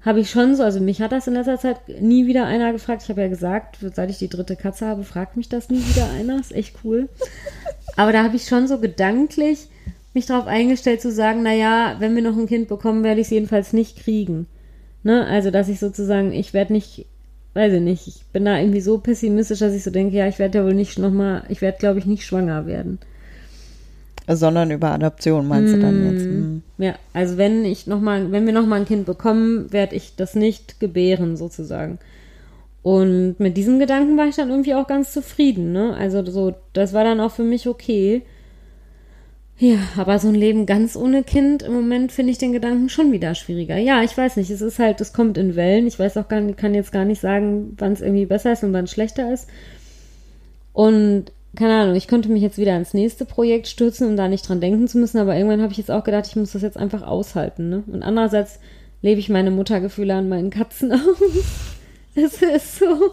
[0.00, 3.02] Habe ich schon so, also mich hat das in letzter Zeit nie wieder einer gefragt.
[3.04, 6.10] Ich habe ja gesagt, seit ich die dritte Katze habe, fragt mich das nie wieder
[6.10, 6.40] einer.
[6.40, 7.08] Ist echt cool.
[7.96, 9.68] Aber da habe ich schon so gedanklich
[10.14, 13.30] mich darauf eingestellt zu sagen, naja, wenn wir noch ein Kind bekommen, werde ich es
[13.30, 14.46] jedenfalls nicht kriegen.
[15.02, 15.26] Ne?
[15.26, 17.06] Also, dass ich sozusagen, ich werde nicht
[17.54, 20.38] weiß ich nicht, ich bin da irgendwie so pessimistisch, dass ich so denke, ja, ich
[20.38, 22.98] werde ja wohl nicht nochmal, ich werde, glaube ich, nicht schwanger werden.
[24.28, 26.26] Sondern über Adoption meinst mm, du dann jetzt?
[26.26, 26.62] Mm.
[26.78, 30.34] Ja, also wenn ich noch mal, wenn wir nochmal ein Kind bekommen, werde ich das
[30.34, 31.98] nicht gebären, sozusagen.
[32.82, 35.94] Und mit diesem Gedanken war ich dann irgendwie auch ganz zufrieden, ne?
[35.94, 38.22] Also so, das war dann auch für mich okay.
[39.62, 43.12] Ja, aber so ein Leben ganz ohne Kind, im Moment finde ich den Gedanken schon
[43.12, 43.76] wieder schwieriger.
[43.76, 45.86] Ja, ich weiß nicht, es ist halt, es kommt in Wellen.
[45.86, 48.64] Ich weiß auch gar nicht, kann jetzt gar nicht sagen, wann es irgendwie besser ist
[48.64, 49.48] und wann es schlechter ist.
[50.72, 54.48] Und keine Ahnung, ich könnte mich jetzt wieder ins nächste Projekt stürzen, um da nicht
[54.48, 56.76] dran denken zu müssen, aber irgendwann habe ich jetzt auch gedacht, ich muss das jetzt
[56.76, 57.68] einfach aushalten.
[57.68, 57.84] Ne?
[57.86, 58.58] Und andererseits
[59.00, 61.20] lebe ich meine Muttergefühle an meinen Katzen aus.
[62.16, 63.12] Es ist so.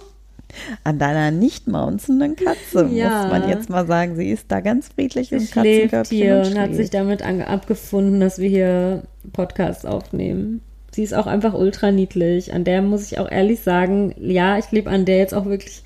[0.84, 3.24] An deiner nicht maunzenden Katze, Ja.
[3.24, 4.16] muss man jetzt mal sagen.
[4.16, 8.20] Sie ist da ganz friedlich Sie im Katzenkörbchen hier und und hat sich damit abgefunden,
[8.20, 10.62] dass wir hier Podcasts aufnehmen.
[10.92, 12.54] Sie ist auch einfach ultra niedlich.
[12.54, 15.84] An der muss ich auch ehrlich sagen, ja, ich lebe an der jetzt auch wirklich,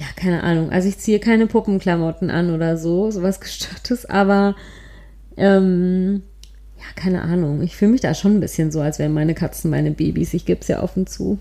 [0.00, 0.70] ja, keine Ahnung.
[0.70, 4.56] Also ich ziehe keine Puppenklamotten an oder so, sowas gestörtes, aber
[5.36, 6.22] ähm,
[6.78, 7.62] ja, keine Ahnung.
[7.62, 10.32] Ich fühle mich da schon ein bisschen so, als wären meine Katzen meine Babys.
[10.34, 11.38] Ich gebe es ja offen zu.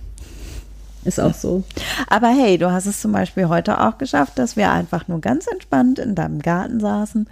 [1.05, 1.63] Ist auch so.
[2.07, 5.47] Aber hey, du hast es zum Beispiel heute auch geschafft, dass wir einfach nur ganz
[5.47, 7.27] entspannt in deinem Garten saßen.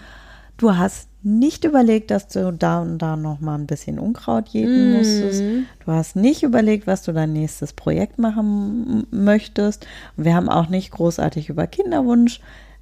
[0.57, 4.93] Du hast nicht überlegt, dass du da und da noch mal ein bisschen Unkraut jäten
[4.93, 5.43] musstest.
[5.85, 9.85] Du hast nicht überlegt, was du dein nächstes Projekt machen möchtest.
[10.17, 12.41] Wir haben auch nicht großartig über Kinderwunsch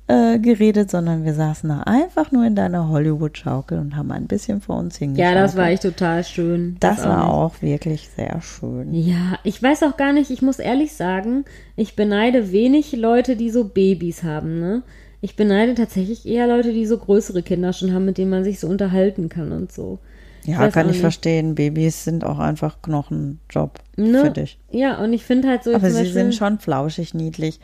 [0.10, 4.60] äh, geredet, sondern wir saßen da einfach nur in deiner Hollywood-Schaukel und haben ein bisschen
[4.60, 5.36] vor uns Ja, hingeschaut.
[5.36, 6.78] das war echt total schön.
[6.80, 7.28] Das war nicht.
[7.34, 8.94] auch wirklich sehr schön.
[8.94, 11.46] Ja, ich weiß auch gar nicht, ich muss ehrlich sagen,
[11.76, 14.82] ich beneide wenig Leute, die so Babys haben, ne?
[15.22, 18.60] Ich beneide tatsächlich eher Leute, die so größere Kinder schon haben, mit denen man sich
[18.60, 20.00] so unterhalten kann und so.
[20.46, 21.54] Ja, weiß kann auch ich verstehen.
[21.56, 24.22] Babys sind auch einfach Knochenjob Ne?
[24.26, 24.58] für dich.
[24.72, 27.60] Ja, und ich finde halt so Aber sie Beispiel, sind schon flauschig niedlich.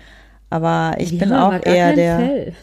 [0.49, 2.53] Aber ich die bin auch eher der,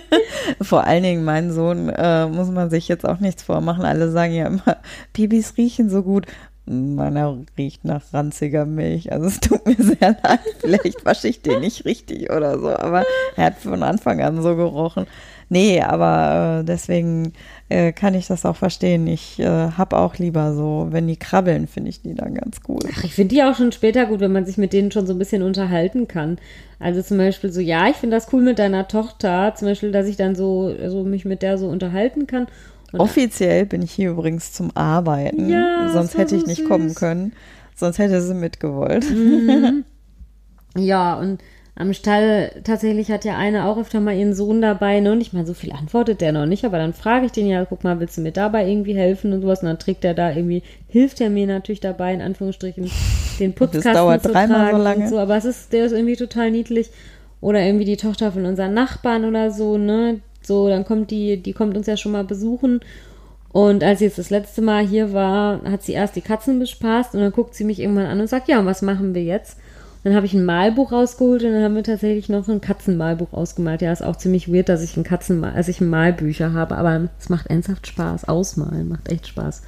[0.62, 3.84] vor allen Dingen mein Sohn, äh, muss man sich jetzt auch nichts vormachen.
[3.84, 4.78] Alle sagen ja immer,
[5.12, 6.26] Babys riechen so gut.
[6.64, 9.10] Meiner riecht nach ranziger Milch.
[9.10, 10.40] Also es tut mir sehr leid.
[10.60, 12.76] Vielleicht wasche ich den nicht richtig oder so.
[12.76, 13.04] Aber
[13.36, 15.06] er hat von Anfang an so gerochen.
[15.52, 17.34] Nee, aber äh, deswegen
[17.68, 19.06] äh, kann ich das auch verstehen.
[19.06, 22.78] Ich äh, habe auch lieber so, wenn die krabbeln, finde ich die dann ganz cool.
[22.90, 25.12] Ach, ich finde die auch schon später gut, wenn man sich mit denen schon so
[25.12, 26.38] ein bisschen unterhalten kann.
[26.78, 30.06] Also zum Beispiel so, ja, ich finde das cool mit deiner Tochter, zum Beispiel, dass
[30.06, 32.46] ich dann so, so mich mit der so unterhalten kann.
[32.90, 35.50] Und Offiziell bin ich hier übrigens zum Arbeiten.
[35.50, 37.34] Ja, Sonst hätte ich so nicht kommen können.
[37.76, 39.04] Sonst hätte sie mitgewollt.
[40.76, 41.42] Ja, und
[41.74, 45.12] am Stall tatsächlich hat ja eine auch öfter mal ihren Sohn dabei, ne?
[45.12, 47.64] Und ich meine, so viel antwortet der noch nicht, aber dann frage ich den ja,
[47.64, 49.60] guck mal, willst du mir dabei irgendwie helfen und sowas?
[49.62, 52.90] Und dann trägt er da irgendwie, hilft er mir natürlich dabei, in Anführungsstrichen,
[53.38, 55.04] den Putzkasten dauert zu dreimal so tragen lange.
[55.04, 55.18] und so.
[55.18, 56.90] Aber es ist, der ist irgendwie total niedlich.
[57.40, 60.20] Oder irgendwie die Tochter von unseren Nachbarn oder so, ne?
[60.42, 62.80] So, dann kommt die, die kommt uns ja schon mal besuchen.
[63.50, 67.14] Und als sie jetzt das letzte Mal hier war, hat sie erst die Katzen bespaßt
[67.14, 69.58] und dann guckt sie mich irgendwann an und sagt, ja, und was machen wir jetzt?
[70.04, 73.82] Dann habe ich ein Malbuch rausgeholt und dann haben wir tatsächlich noch ein Katzenmalbuch ausgemalt.
[73.82, 77.28] Ja, ist auch ziemlich weird, dass ich ein Katzenmal, also ich Malbücher habe, aber es
[77.28, 78.28] macht ernsthaft Spaß.
[78.28, 79.62] Ausmalen macht echt Spaß.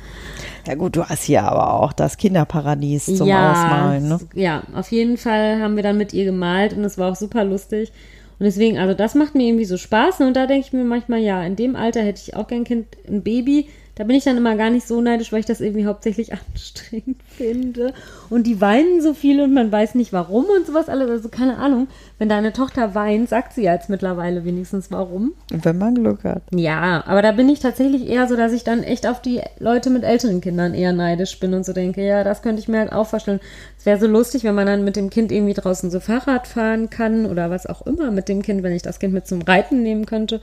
[0.66, 4.08] Ja gut, du hast hier aber auch das Kinderparadies zum Ausmalen.
[4.08, 4.18] Ne?
[4.34, 7.44] ja, auf jeden Fall haben wir dann mit ihr gemalt und es war auch super
[7.44, 7.92] lustig.
[8.40, 10.18] Und deswegen, also das macht mir irgendwie so Spaß.
[10.18, 10.26] ne?
[10.26, 12.64] Und da denke ich mir manchmal, ja, in dem Alter hätte ich auch gern ein
[12.64, 13.68] Kind, ein Baby.
[13.96, 17.22] Da bin ich dann immer gar nicht so neidisch, weil ich das irgendwie hauptsächlich anstrengend
[17.28, 17.92] finde.
[18.28, 21.09] Und die weinen so viel und man weiß nicht warum und sowas alles.
[21.09, 21.87] Also keine Ahnung.
[22.18, 25.33] Wenn deine Tochter weint, sagt sie ja jetzt mittlerweile wenigstens warum.
[25.50, 26.42] Wenn man Glück hat.
[26.52, 29.90] Ja, aber da bin ich tatsächlich eher so, dass ich dann echt auf die Leute
[29.90, 32.92] mit älteren Kindern eher neidisch bin und so denke, ja, das könnte ich mir halt
[32.92, 33.40] auch vorstellen.
[33.78, 36.90] Es wäre so lustig, wenn man dann mit dem Kind irgendwie draußen so Fahrrad fahren
[36.90, 39.83] kann oder was auch immer mit dem Kind, wenn ich das Kind mit zum Reiten
[39.83, 40.40] nehmen könnte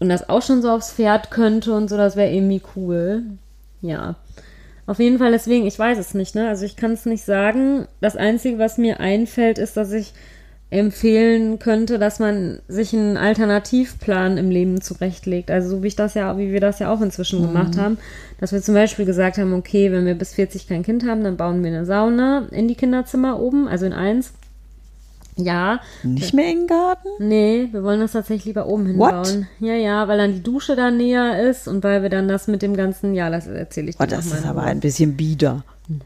[0.00, 3.22] und das auch schon so aufs Pferd könnte und so, das wäre irgendwie cool.
[3.80, 4.16] Ja.
[4.86, 6.48] Auf jeden Fall deswegen, ich weiß es nicht, ne?
[6.48, 7.86] Also ich kann es nicht sagen.
[8.00, 10.14] Das Einzige, was mir einfällt, ist, dass ich
[10.70, 15.50] empfehlen könnte, dass man sich einen Alternativplan im Leben zurechtlegt.
[15.50, 17.96] Also so wie ich das ja, wie wir das ja auch inzwischen gemacht haben,
[18.38, 21.38] dass wir zum Beispiel gesagt haben, okay, wenn wir bis 40 kein Kind haben, dann
[21.38, 24.32] bauen wir eine Sauna in die Kinderzimmer oben, also in eins.
[25.38, 27.08] Ja, Nicht mehr in den Garten?
[27.20, 29.26] Nee, wir wollen das tatsächlich lieber oben What?
[29.28, 29.48] hinbauen.
[29.60, 32.60] Ja, ja, weil dann die Dusche da näher ist und weil wir dann das mit
[32.60, 34.70] dem ganzen, ja, das erzähle ich dir Oh, das ist aber Ruhe.
[34.70, 35.62] ein bisschen bieder.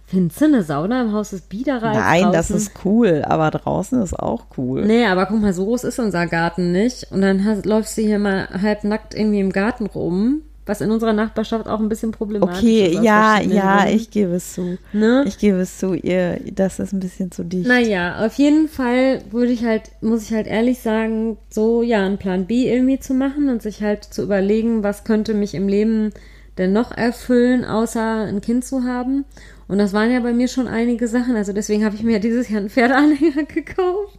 [0.07, 2.57] Findest du eine Sauna im Haus ist biederer Nein, das draußen?
[2.57, 4.85] ist cool, aber draußen ist auch cool.
[4.87, 7.09] Nee, aber guck mal, so groß ist unser Garten nicht.
[7.11, 10.91] Und dann hast, läufst du hier mal halb nackt irgendwie im Garten rum, was in
[10.91, 12.99] unserer Nachbarschaft auch ein bisschen problematisch Okay, ist.
[12.99, 13.97] aus ja, ja, Gründen.
[13.97, 14.79] ich gebe es zu.
[14.93, 15.25] Ne?
[15.27, 17.67] Ich gebe es zu, ihr, das ist ein bisschen zu dicht.
[17.67, 22.19] Naja, auf jeden Fall würde ich halt, muss ich halt ehrlich sagen, so ja, einen
[22.19, 26.11] Plan B irgendwie zu machen und sich halt zu überlegen, was könnte mich im Leben
[26.59, 29.25] denn noch erfüllen, außer ein Kind zu haben.
[29.69, 31.35] Und das waren ja bei mir schon einige Sachen.
[31.35, 34.19] Also deswegen habe ich mir dieses Jahr einen Pferdeanhänger gekauft.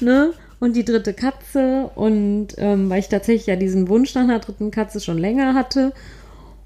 [0.00, 0.32] Ne?
[0.64, 1.90] Und die dritte Katze.
[1.94, 5.92] Und ähm, weil ich tatsächlich ja diesen Wunsch nach einer dritten Katze schon länger hatte.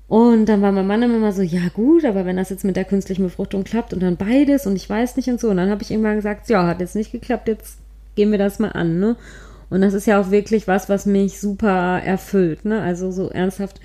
[0.06, 2.84] Und dann war mein Mann immer so, ja gut, aber wenn das jetzt mit der
[2.84, 5.48] künstlichen Befruchtung klappt und dann beides und ich weiß nicht und so.
[5.48, 7.78] Und dann habe ich irgendwann gesagt, ja, hat jetzt nicht geklappt, jetzt
[8.14, 9.16] gehen wir das mal an, ne?
[9.68, 12.80] Und das ist ja auch wirklich was, was mich super erfüllt, ne?
[12.80, 13.80] Also so ernsthaft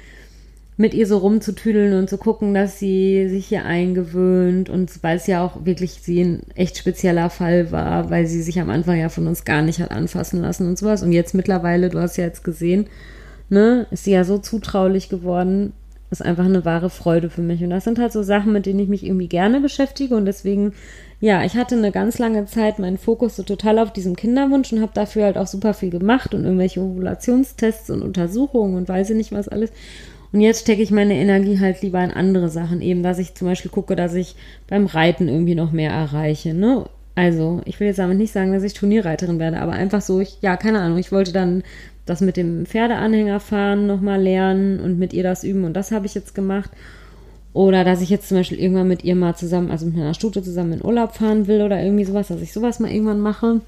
[0.76, 5.28] mit ihr so rumzutüdeln und zu gucken, dass sie sich hier eingewöhnt und weil es
[5.28, 9.10] ja auch wirklich sie ein echt spezieller Fall war, weil sie sich am Anfang ja
[9.10, 11.04] von uns gar nicht hat anfassen lassen und sowas.
[11.04, 12.88] Und jetzt mittlerweile, du hast ja jetzt gesehen,
[13.50, 15.74] ne, ist sie ja so zutraulich geworden,
[16.10, 17.64] ist einfach eine wahre Freude für mich.
[17.64, 20.74] Und das sind halt so Sachen, mit denen ich mich irgendwie gerne beschäftige und deswegen,
[21.20, 24.82] ja, ich hatte eine ganz lange Zeit meinen Fokus so total auf diesem Kinderwunsch und
[24.82, 29.18] habe dafür halt auch super viel gemacht und irgendwelche Ovulationstests und Untersuchungen und weiß ich
[29.18, 29.72] nicht was alles.
[30.34, 33.48] Und jetzt stecke ich meine Energie halt lieber in andere Sachen, eben, dass ich zum
[33.48, 34.36] Beispiel gucke, dass ich
[34.68, 36.86] beim Reiten irgendwie noch mehr erreiche, ne?
[37.16, 40.40] Also, ich will jetzt damit nicht sagen, dass ich Turnierreiterin werde, aber einfach so, ich,
[40.42, 41.62] ja, keine Ahnung, ich wollte dann
[42.08, 46.16] das mit dem Pferdeanhängerfahren nochmal lernen und mit ihr das üben und das habe ich
[46.16, 46.72] jetzt gemacht.
[47.54, 50.42] Oder dass ich jetzt zum Beispiel irgendwann mit ihr mal zusammen, also mit einer Stute
[50.42, 53.62] zusammen in Urlaub fahren will oder irgendwie sowas, dass ich sowas mal irgendwann mache.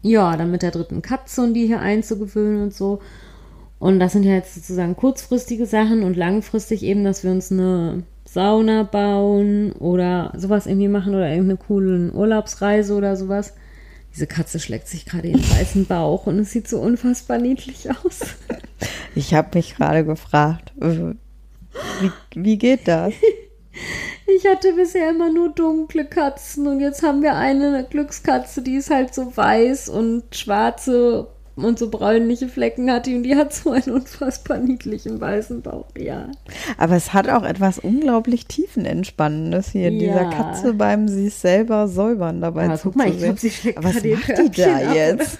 [0.00, 3.00] Ja, dann mit der dritten Katze und die hier einzugewöhnen und so.
[3.80, 8.02] Und das sind ja jetzt sozusagen kurzfristige Sachen und langfristig eben, dass wir uns eine
[8.26, 13.54] Sauna bauen oder sowas irgendwie machen oder irgendeine coole Urlaubsreise oder sowas.
[14.14, 18.20] Diese Katze schlägt sich gerade den weißen Bauch und es sieht so unfassbar niedlich aus.
[19.14, 23.12] Ich habe mich gerade gefragt, wie, wie geht das?
[24.36, 28.90] Ich hatte bisher immer nur dunkle Katzen und jetzt haben wir eine Glückskatze, die ist
[28.90, 31.26] halt so weiß und schwarze
[31.64, 35.88] und so bräunliche Flecken hat die und die hat so einen unfassbar niedlichen weißen Bauch,
[35.96, 36.30] ja.
[36.78, 39.98] Aber es hat auch etwas unglaublich tiefenentspannendes hier, ja.
[39.98, 43.94] dieser Katze beim sich selber säubern dabei Aber guck mal, ich glaube, sie schlägt was
[43.94, 45.38] macht die da jetzt?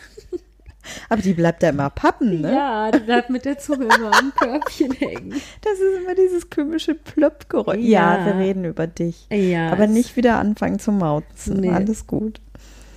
[1.08, 2.52] Aber die bleibt ja immer pappen, ne?
[2.52, 5.30] Ja, die bleibt mit der Zunge immer am Körbchen hängen.
[5.60, 7.78] Das ist immer dieses komische Plöppgeräusch.
[7.78, 8.18] Ja.
[8.18, 9.26] ja, wir reden über dich.
[9.30, 9.70] Ja.
[9.70, 11.60] Aber nicht wieder anfangen zu mauzen.
[11.60, 11.70] Nee.
[11.70, 12.40] Alles gut.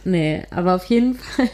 [0.06, 1.50] Nee, aber auf jeden Fall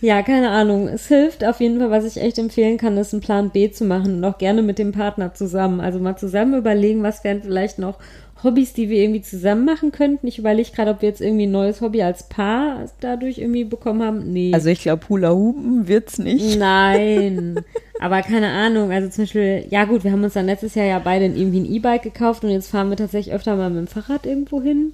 [0.00, 0.88] ja, keine Ahnung.
[0.88, 3.84] Es hilft auf jeden Fall, was ich echt empfehlen kann, ist einen Plan B zu
[3.84, 5.80] machen und auch gerne mit dem Partner zusammen.
[5.80, 7.98] Also mal zusammen überlegen, was wären vielleicht noch
[8.44, 10.26] Hobbys, die wir irgendwie zusammen machen könnten.
[10.26, 14.02] Ich überlege gerade, ob wir jetzt irgendwie ein neues Hobby als Paar dadurch irgendwie bekommen
[14.02, 14.32] haben.
[14.32, 14.52] Nee.
[14.52, 16.58] Also ich glaube, Hula Hupen wird's nicht.
[16.58, 17.60] Nein.
[18.00, 18.92] Aber keine Ahnung.
[18.92, 21.72] Also zum Beispiel, ja gut, wir haben uns dann letztes Jahr ja beide irgendwie ein
[21.72, 24.92] E-Bike gekauft und jetzt fahren wir tatsächlich öfter mal mit dem Fahrrad irgendwo hin.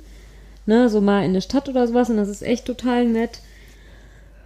[0.65, 3.41] Ne, so mal in eine Stadt oder sowas und das ist echt total nett.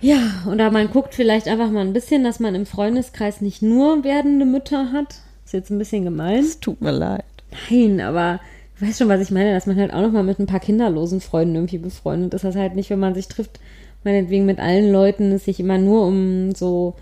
[0.01, 4.05] Ja, oder man guckt vielleicht einfach mal ein bisschen, dass man im Freundeskreis nicht nur
[4.05, 5.17] werdende Mütter hat.
[5.45, 6.41] Ist jetzt ein bisschen gemein.
[6.41, 7.25] Es tut mir leid.
[7.71, 8.41] Nein, aber
[8.79, 10.61] du weißt schon, was ich meine, dass man halt auch noch mal mit ein paar
[10.61, 12.45] kinderlosen Freunden irgendwie befreundet ist.
[12.45, 13.61] Das halt nicht, wenn man sich trifft,
[14.05, 16.95] meinetwegen mit allen Leuten, es sich immer nur um so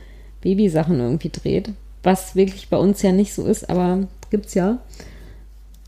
[0.42, 1.70] Babysachen irgendwie dreht.
[2.02, 4.78] Was wirklich bei uns ja nicht so ist, aber gibt's ja.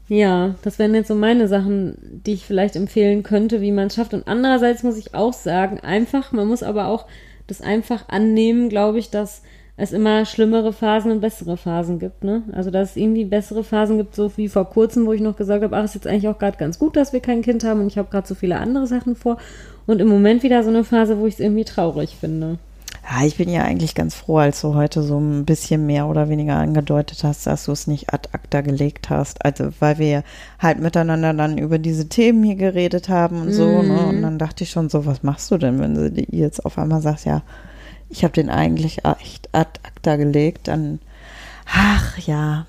[0.08, 3.96] Ja, das wären jetzt so meine Sachen, die ich vielleicht empfehlen könnte, wie man es
[3.96, 4.14] schafft.
[4.14, 7.06] Und andererseits muss ich auch sagen, einfach, man muss aber auch
[7.48, 9.42] das einfach annehmen, glaube ich, dass
[9.76, 12.42] es immer schlimmere Phasen und bessere Phasen gibt, ne?
[12.52, 15.62] Also dass es irgendwie bessere Phasen gibt, so wie vor kurzem, wo ich noch gesagt
[15.62, 17.88] habe, ach, ist jetzt eigentlich auch gerade ganz gut, dass wir kein Kind haben und
[17.88, 19.36] ich habe gerade so viele andere Sachen vor.
[19.86, 22.58] Und im Moment wieder so eine Phase, wo ich es irgendwie traurig finde.
[23.08, 26.28] Ja, ich bin ja eigentlich ganz froh, als du heute so ein bisschen mehr oder
[26.28, 29.44] weniger angedeutet hast, dass du es nicht ad acta gelegt hast.
[29.44, 30.24] Also, weil wir
[30.58, 34.06] halt miteinander dann über diese Themen hier geredet haben und so, ne?
[34.06, 37.00] Und dann dachte ich schon so, was machst du denn, wenn du jetzt auf einmal
[37.00, 37.42] sagst, ja,
[38.08, 40.98] ich habe den eigentlich echt ad acta gelegt, dann,
[41.72, 42.66] ach ja,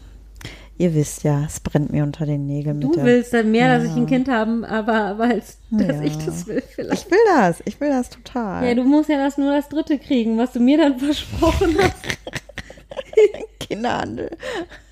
[0.79, 2.79] Ihr wisst ja, es brennt mir unter den Nägeln.
[2.79, 3.77] Du willst dann mehr, ja.
[3.77, 6.03] dass ich ein Kind haben, aber, aber als dass ja.
[6.03, 7.05] ich das will vielleicht.
[7.05, 8.63] Ich will das, ich will das total.
[8.67, 11.95] Ja, du musst ja das nur das dritte kriegen, was du mir dann versprochen hast.
[13.59, 14.29] Kinderhandel.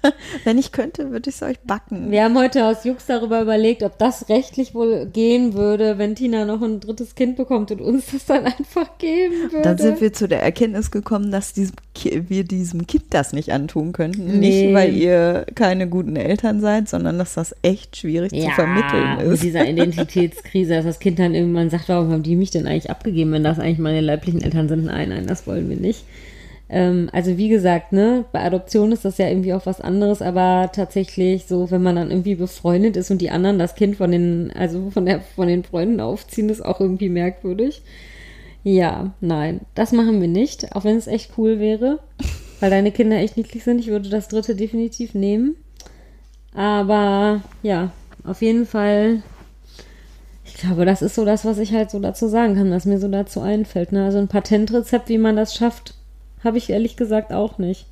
[0.44, 2.12] Wenn ich könnte, würde ich es euch backen.
[2.12, 6.46] Wir haben heute aus Jux darüber überlegt, ob das rechtlich wohl gehen würde, wenn Tina
[6.46, 9.62] noch ein drittes Kind bekommt und uns das dann einfach geben würde.
[9.64, 13.94] Dann sind wir zu der Erkenntnis gekommen, dass diesem, wir diesem Kind das nicht antun
[13.94, 14.40] könnten.
[14.40, 14.66] Nee.
[14.66, 19.20] Nicht, weil ihr keine guten Eltern seid, sondern dass das echt schwierig ja, zu vermitteln
[19.22, 19.42] ist.
[19.42, 22.92] Mit dieser Identitätskrise, dass das Kind dann irgendwann sagt, warum haben die mich denn eigentlich
[22.92, 24.86] abgegeben, wenn das eigentlich meine leiblichen Eltern sind?
[24.86, 26.04] Nein, nein, das wollen wir nicht.
[26.68, 30.72] Ähm, also wie gesagt, ne, bei Adoption ist das ja irgendwie auch was anderes, aber
[30.74, 34.52] tatsächlich so, wenn man dann irgendwie befreundet ist und die anderen das Kind von den,
[34.56, 37.82] also von der, von den Freunden aufziehen, ist auch irgendwie merkwürdig.
[38.64, 42.00] Ja, nein, das machen wir nicht, auch wenn es echt cool wäre,
[42.60, 43.80] weil deine Kinder echt niedlich sind.
[43.80, 45.56] Ich würde das dritte definitiv nehmen.
[46.56, 47.92] Aber ja,
[48.24, 49.22] auf jeden Fall
[50.46, 53.00] ich glaube, das ist so das, was ich halt so dazu sagen kann, was mir
[53.00, 53.92] so dazu einfällt.
[53.92, 54.06] Ne?
[54.06, 55.96] Also ein Patentrezept, wie man das schafft,
[56.46, 57.88] habe ich ehrlich gesagt auch nicht.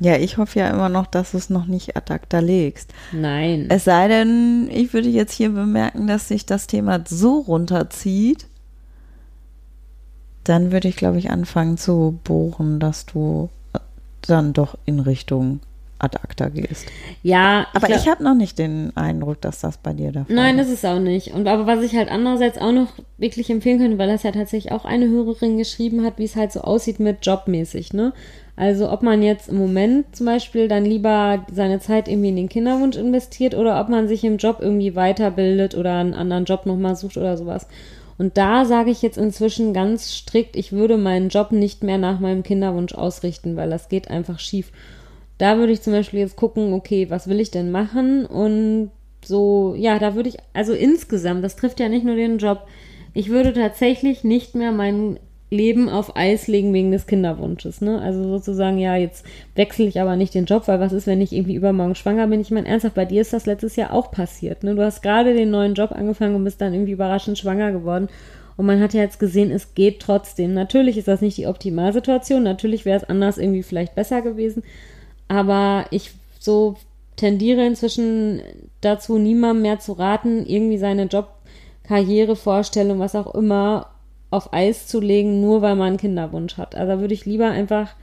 [0.00, 2.92] Ja, ich hoffe ja immer noch, dass du es noch nicht ad acta legst.
[3.12, 3.66] Nein.
[3.68, 8.46] Es sei denn, ich würde jetzt hier bemerken, dass sich das Thema so runterzieht,
[10.44, 13.50] dann würde ich, glaube ich, anfangen zu bohren, dass du
[14.22, 15.60] dann doch in Richtung
[15.98, 16.86] ad acta gehst.
[17.22, 20.34] Ja, aber ich, ich habe noch nicht den Eindruck, dass das bei dir der Fall
[20.34, 21.34] Nein, das ist auch nicht.
[21.34, 24.72] Und aber was ich halt andererseits auch noch wirklich empfehlen könnte, weil das ja tatsächlich
[24.72, 28.12] auch eine Hörerin geschrieben hat, wie es halt so aussieht mit jobmäßig, ne?
[28.56, 32.48] Also ob man jetzt im Moment zum Beispiel dann lieber seine Zeit irgendwie in den
[32.48, 36.96] Kinderwunsch investiert oder ob man sich im Job irgendwie weiterbildet oder einen anderen Job nochmal
[36.96, 37.68] sucht oder sowas.
[38.18, 42.18] Und da sage ich jetzt inzwischen ganz strikt, ich würde meinen Job nicht mehr nach
[42.18, 44.72] meinem Kinderwunsch ausrichten, weil das geht einfach schief.
[45.38, 48.26] Da würde ich zum Beispiel jetzt gucken, okay, was will ich denn machen?
[48.26, 48.90] Und
[49.24, 52.66] so, ja, da würde ich, also insgesamt, das trifft ja nicht nur den Job,
[53.14, 55.18] ich würde tatsächlich nicht mehr mein
[55.50, 57.80] Leben auf Eis legen wegen des Kinderwunsches.
[57.80, 58.00] Ne?
[58.00, 59.24] Also sozusagen, ja, jetzt
[59.54, 62.40] wechsle ich aber nicht den Job, weil was ist, wenn ich irgendwie übermorgen schwanger bin?
[62.40, 64.62] Ich meine, ernsthaft, bei dir ist das letztes Jahr auch passiert.
[64.62, 64.74] Ne?
[64.74, 68.08] Du hast gerade den neuen Job angefangen und bist dann irgendwie überraschend schwanger geworden.
[68.56, 70.52] Und man hat ja jetzt gesehen, es geht trotzdem.
[70.52, 72.42] Natürlich ist das nicht die Optimalsituation.
[72.42, 74.64] Natürlich wäre es anders irgendwie vielleicht besser gewesen.
[75.28, 76.76] Aber ich so
[77.16, 78.42] tendiere inzwischen
[78.80, 81.28] dazu, niemandem mehr zu raten, irgendwie seine Job,
[81.82, 83.88] Karriere, Vorstellung, was auch immer,
[84.30, 86.74] auf Eis zu legen, nur weil man einen Kinderwunsch hat.
[86.74, 87.94] Also würde ich lieber einfach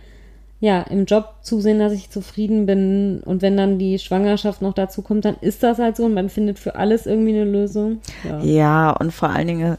[0.60, 3.22] ja, im Job zusehen, dass ich zufrieden bin.
[3.24, 6.30] Und wenn dann die Schwangerschaft noch dazu kommt, dann ist das halt so und man
[6.30, 8.00] findet für alles irgendwie eine Lösung.
[8.24, 9.78] Ja, ja und vor allen Dingen,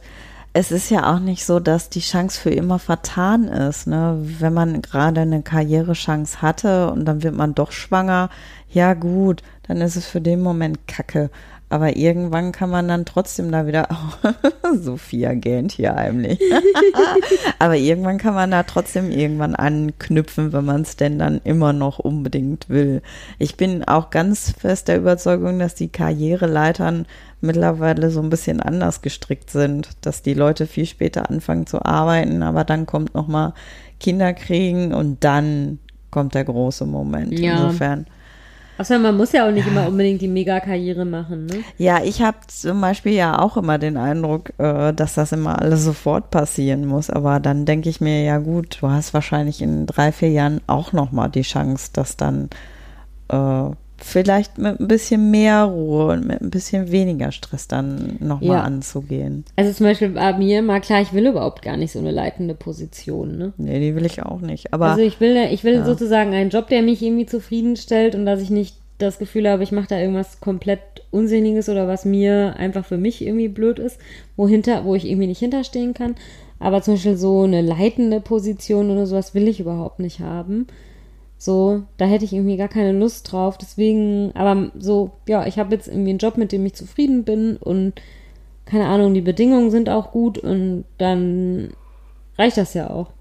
[0.58, 3.86] es ist ja auch nicht so, dass die Chance für immer vertan ist.
[3.86, 4.16] Ne?
[4.22, 8.30] Wenn man gerade eine Karrierechance hatte und dann wird man doch schwanger,
[8.70, 11.28] ja gut, dann ist es für den Moment Kacke.
[11.68, 16.40] Aber irgendwann kann man dann trotzdem da wieder, oh, Sophia gähnt hier heimlich.
[17.58, 21.98] Aber irgendwann kann man da trotzdem irgendwann anknüpfen, wenn man es denn dann immer noch
[21.98, 23.02] unbedingt will.
[23.40, 27.06] Ich bin auch ganz fest der Überzeugung, dass die Karriereleitern
[27.40, 32.42] mittlerweile so ein bisschen anders gestrickt sind, dass die Leute viel später anfangen zu arbeiten,
[32.42, 33.54] aber dann kommt noch mal
[33.98, 37.38] Kinder kriegen und dann kommt der große Moment.
[37.38, 37.56] Ja.
[37.56, 38.06] Insofern
[38.78, 41.64] Außer man muss ja auch nicht immer unbedingt die Megakarriere machen, ne?
[41.78, 45.84] Ja, ich habe zum Beispiel ja auch immer den Eindruck, äh, dass das immer alles
[45.84, 47.08] sofort passieren muss.
[47.08, 50.92] Aber dann denke ich mir, ja gut, du hast wahrscheinlich in drei, vier Jahren auch
[50.92, 52.50] nochmal die Chance, dass dann
[53.28, 58.58] äh, vielleicht mit ein bisschen mehr Ruhe und mit ein bisschen weniger Stress dann nochmal
[58.58, 58.62] ja.
[58.62, 59.44] anzugehen.
[59.56, 62.54] Also zum Beispiel bei mir, mal klar, ich will überhaupt gar nicht so eine leitende
[62.54, 63.52] Position, ne?
[63.56, 64.72] Nee, die will ich auch nicht.
[64.72, 65.84] Aber, also ich will, ich will ja.
[65.84, 69.72] sozusagen einen Job, der mich irgendwie zufriedenstellt und dass ich nicht das Gefühl habe, ich
[69.72, 70.80] mache da irgendwas komplett
[71.10, 73.98] Unsinniges oder was mir einfach für mich irgendwie blöd ist,
[74.36, 76.16] wo, hinter, wo ich irgendwie nicht hinterstehen kann.
[76.58, 80.66] Aber zum Beispiel so eine leitende Position oder sowas will ich überhaupt nicht haben.
[81.38, 83.58] So, da hätte ich irgendwie gar keine Lust drauf.
[83.58, 87.56] Deswegen, aber so, ja, ich habe jetzt irgendwie einen Job, mit dem ich zufrieden bin
[87.56, 87.94] und
[88.64, 91.70] keine Ahnung, die Bedingungen sind auch gut und dann
[92.36, 93.12] reicht das ja auch.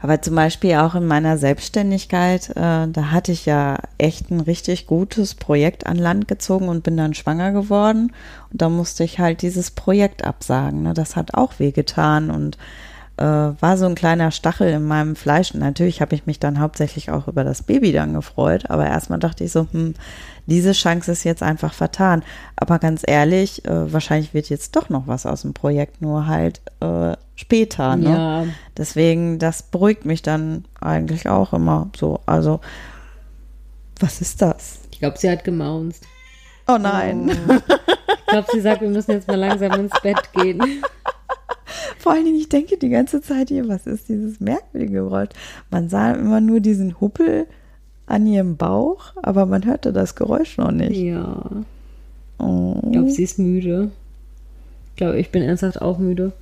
[0.00, 4.86] Aber zum Beispiel auch in meiner Selbstständigkeit, äh, da hatte ich ja echt ein richtig
[4.86, 8.12] gutes Projekt an Land gezogen und bin dann schwanger geworden.
[8.50, 10.82] Und da musste ich halt dieses Projekt absagen.
[10.82, 10.94] Ne?
[10.94, 12.58] Das hat auch wehgetan und
[13.18, 13.22] äh,
[13.60, 15.52] war so ein kleiner Stachel in meinem Fleisch.
[15.52, 18.70] Und natürlich habe ich mich dann hauptsächlich auch über das Baby dann gefreut.
[18.70, 19.94] Aber erstmal dachte ich so, hm,
[20.46, 22.22] diese Chance ist jetzt einfach vertan.
[22.56, 26.60] Aber ganz ehrlich, äh, wahrscheinlich wird jetzt doch noch was aus dem Projekt, nur halt
[26.80, 27.96] äh, später.
[27.96, 28.10] Ne?
[28.10, 28.44] Ja.
[28.76, 32.20] Deswegen, das beruhigt mich dann eigentlich auch immer so.
[32.26, 32.60] Also,
[34.00, 34.78] was ist das?
[34.90, 36.04] Ich glaube, sie hat gemaunzt.
[36.66, 37.30] Oh nein.
[37.48, 37.54] Oh.
[38.28, 40.60] Ich glaube, sie sagt, wir müssen jetzt mal langsam ins Bett gehen.
[41.98, 45.30] Vor allen Dingen, ich denke die ganze Zeit hier, was ist dieses merkwürdige Geräusch?
[45.70, 47.46] Man sah immer nur diesen Huppel
[48.06, 50.96] an ihrem Bauch, aber man hörte das Geräusch noch nicht.
[50.96, 51.44] Ja.
[52.38, 52.80] Oh.
[52.84, 53.90] Ich glaube, sie ist müde.
[54.90, 56.32] Ich glaube, ich bin ernsthaft auch müde.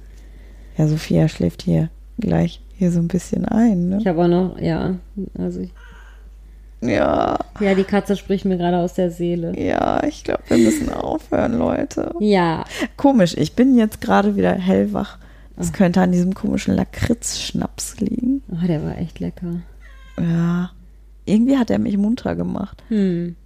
[0.76, 1.88] Ja, Sophia schläft hier
[2.18, 3.88] gleich hier so ein bisschen ein.
[3.88, 3.98] Ne?
[3.98, 4.96] Ich habe auch noch, ja,
[5.38, 5.70] also ich,
[6.82, 7.38] ja.
[7.60, 9.58] Ja, die Katze spricht mir gerade aus der Seele.
[9.58, 12.14] Ja, ich glaube, wir müssen aufhören, Leute.
[12.20, 12.64] Ja.
[12.96, 15.18] Komisch, ich bin jetzt gerade wieder hellwach.
[15.56, 18.42] Das könnte an diesem komischen Lakritz-Schnaps liegen.
[18.50, 19.60] Oh, der war echt lecker.
[20.18, 20.70] Ja.
[21.24, 22.82] Irgendwie hat er mich munter gemacht.
[22.88, 23.36] Hm.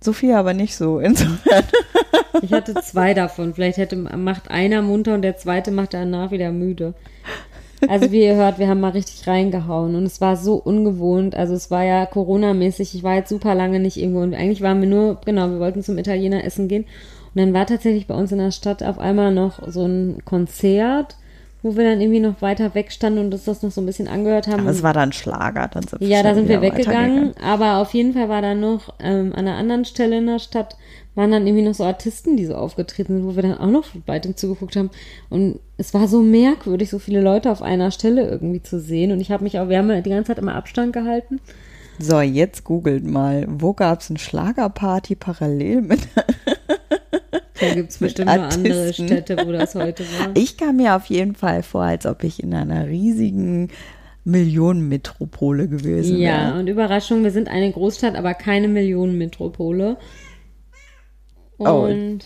[0.00, 1.64] Sophia aber nicht so, insofern.
[2.42, 3.54] Ich hatte zwei davon.
[3.54, 6.94] Vielleicht hätte, macht einer munter und der zweite macht danach wieder müde.
[7.88, 11.34] Also wie ihr hört, wir haben mal richtig reingehauen und es war so ungewohnt.
[11.34, 12.94] Also es war ja Corona-mäßig.
[12.94, 15.82] Ich war jetzt super lange nicht irgendwo und eigentlich waren wir nur, genau, wir wollten
[15.82, 16.84] zum Italiener essen gehen.
[17.34, 21.16] Und dann war tatsächlich bei uns in der Stadt auf einmal noch so ein Konzert
[21.64, 24.06] wo wir dann irgendwie noch weiter weg standen und uns das noch so ein bisschen
[24.06, 24.60] angehört haben.
[24.60, 27.94] Aber es war dann Schlager, dann sind wir Ja, da sind wir weggegangen, aber auf
[27.94, 30.76] jeden Fall war da noch ähm, an einer anderen Stelle in der Stadt
[31.14, 33.86] waren dann irgendwie noch so Artisten, die so aufgetreten sind, wo wir dann auch noch
[34.06, 34.90] weiter zugeguckt haben.
[35.30, 39.12] Und es war so merkwürdig, so viele Leute auf einer Stelle irgendwie zu sehen.
[39.12, 41.40] Und ich habe mich auch, wir haben die ganze Zeit immer Abstand gehalten.
[42.00, 46.00] So, jetzt googelt mal, wo gab es eine Schlagerparty parallel mit.
[47.68, 50.30] Da gibt es bestimmt noch andere Städte, wo das heute war.
[50.34, 53.70] Ich kam mir auf jeden Fall vor, als ob ich in einer riesigen
[54.24, 56.32] Millionenmetropole gewesen wäre.
[56.32, 59.98] Ja, und Überraschung, wir sind eine Großstadt, aber keine Millionenmetropole.
[61.58, 61.84] Oh.
[61.84, 62.24] Und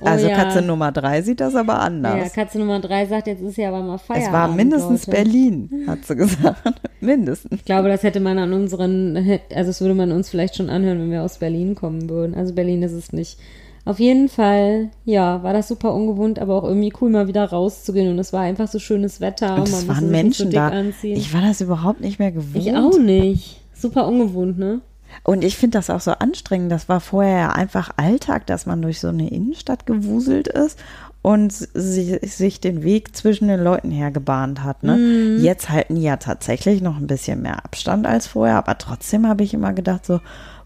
[0.00, 0.36] oh also ja.
[0.36, 2.32] Katze Nummer drei sieht das aber Ja, anders.
[2.32, 4.26] Katze Nummer drei sagt, jetzt ist ja aber mal Feierabend.
[4.26, 5.22] es war mindestens Leute.
[5.22, 6.80] Berlin, hat sie gesagt.
[7.00, 7.60] mindestens.
[7.60, 10.98] Ich glaube, das hätte man an unseren, also das würde man uns vielleicht schon anhören,
[10.98, 12.34] wenn wir aus Berlin kommen würden.
[12.34, 13.38] Also Berlin ist es nicht.
[13.86, 18.10] Auf jeden Fall, ja, war das super ungewohnt, aber auch irgendwie cool, mal wieder rauszugehen.
[18.10, 19.54] Und es war einfach so schönes Wetter.
[19.54, 20.68] Und man es waren Menschen so dick da.
[20.68, 21.16] Anziehen.
[21.16, 22.56] Ich war das überhaupt nicht mehr gewohnt.
[22.56, 23.60] Ich auch nicht.
[23.74, 24.80] Super ungewohnt, ne?
[25.22, 26.72] Und ich finde das auch so anstrengend.
[26.72, 30.78] Das war vorher ja einfach Alltag, dass man durch so eine Innenstadt gewuselt ist
[31.22, 34.82] und si- sich den Weg zwischen den Leuten hergebahnt hat.
[34.82, 34.96] Ne?
[34.96, 35.44] Mhm.
[35.44, 39.44] Jetzt halten die ja tatsächlich noch ein bisschen mehr Abstand als vorher, aber trotzdem habe
[39.44, 40.20] ich immer gedacht so,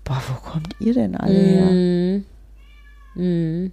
[0.04, 2.20] boah, wo kommt ihr denn alle her?
[3.14, 3.72] Mhm.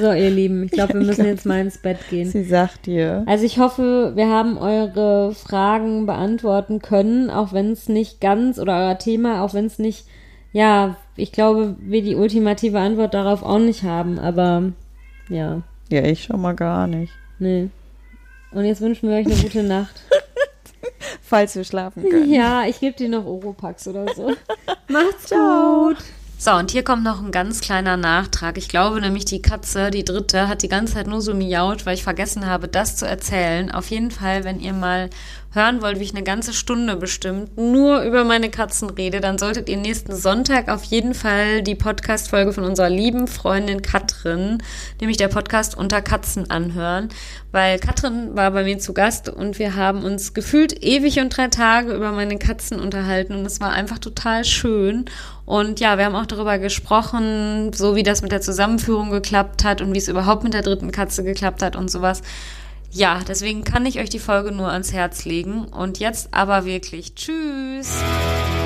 [0.00, 2.28] So, ihr Lieben, ich glaube, wir müssen jetzt mal ins Bett gehen.
[2.30, 3.24] Sie sagt dir.
[3.26, 8.76] Also ich hoffe, wir haben eure Fragen beantworten können, auch wenn es nicht ganz, oder
[8.78, 10.06] euer Thema, auch wenn es nicht,
[10.52, 14.72] ja, ich glaube, wir die ultimative Antwort darauf auch nicht haben, aber
[15.28, 17.12] ja, Ja, ich schon mal gar nicht.
[17.38, 17.68] nee.
[18.52, 20.00] Und jetzt wünschen wir euch eine gute Nacht.
[21.22, 22.30] Falls wir schlafen können.
[22.32, 24.28] Ja, ich gebe dir noch Oropax oder so.
[24.88, 25.88] Macht's Ciao.
[25.88, 25.96] gut.
[26.36, 28.58] So, und hier kommt noch ein ganz kleiner Nachtrag.
[28.58, 31.94] Ich glaube nämlich, die Katze, die dritte, hat die ganze Zeit nur so miaut, weil
[31.94, 33.70] ich vergessen habe, das zu erzählen.
[33.70, 35.08] Auf jeden Fall, wenn ihr mal
[35.54, 39.68] hören wollt, wie ich eine ganze Stunde bestimmt nur über meine Katzen rede, dann solltet
[39.68, 44.62] ihr nächsten Sonntag auf jeden Fall die Podcast-Folge von unserer lieben Freundin Katrin,
[45.00, 47.08] nämlich der Podcast unter Katzen anhören,
[47.52, 51.48] weil Katrin war bei mir zu Gast und wir haben uns gefühlt ewig und drei
[51.48, 55.04] Tage über meine Katzen unterhalten und es war einfach total schön.
[55.46, 59.82] Und ja, wir haben auch darüber gesprochen, so wie das mit der Zusammenführung geklappt hat
[59.82, 62.22] und wie es überhaupt mit der dritten Katze geklappt hat und sowas.
[62.94, 65.64] Ja, deswegen kann ich euch die Folge nur ans Herz legen.
[65.64, 68.00] Und jetzt aber wirklich Tschüss.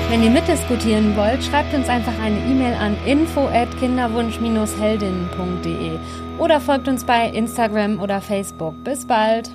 [0.09, 5.97] Wenn ihr mitdiskutieren wollt, schreibt uns einfach eine E-Mail an info at kinderwunsch-heldinnen.de
[6.37, 8.75] oder folgt uns bei Instagram oder Facebook.
[8.83, 9.49] Bis bald.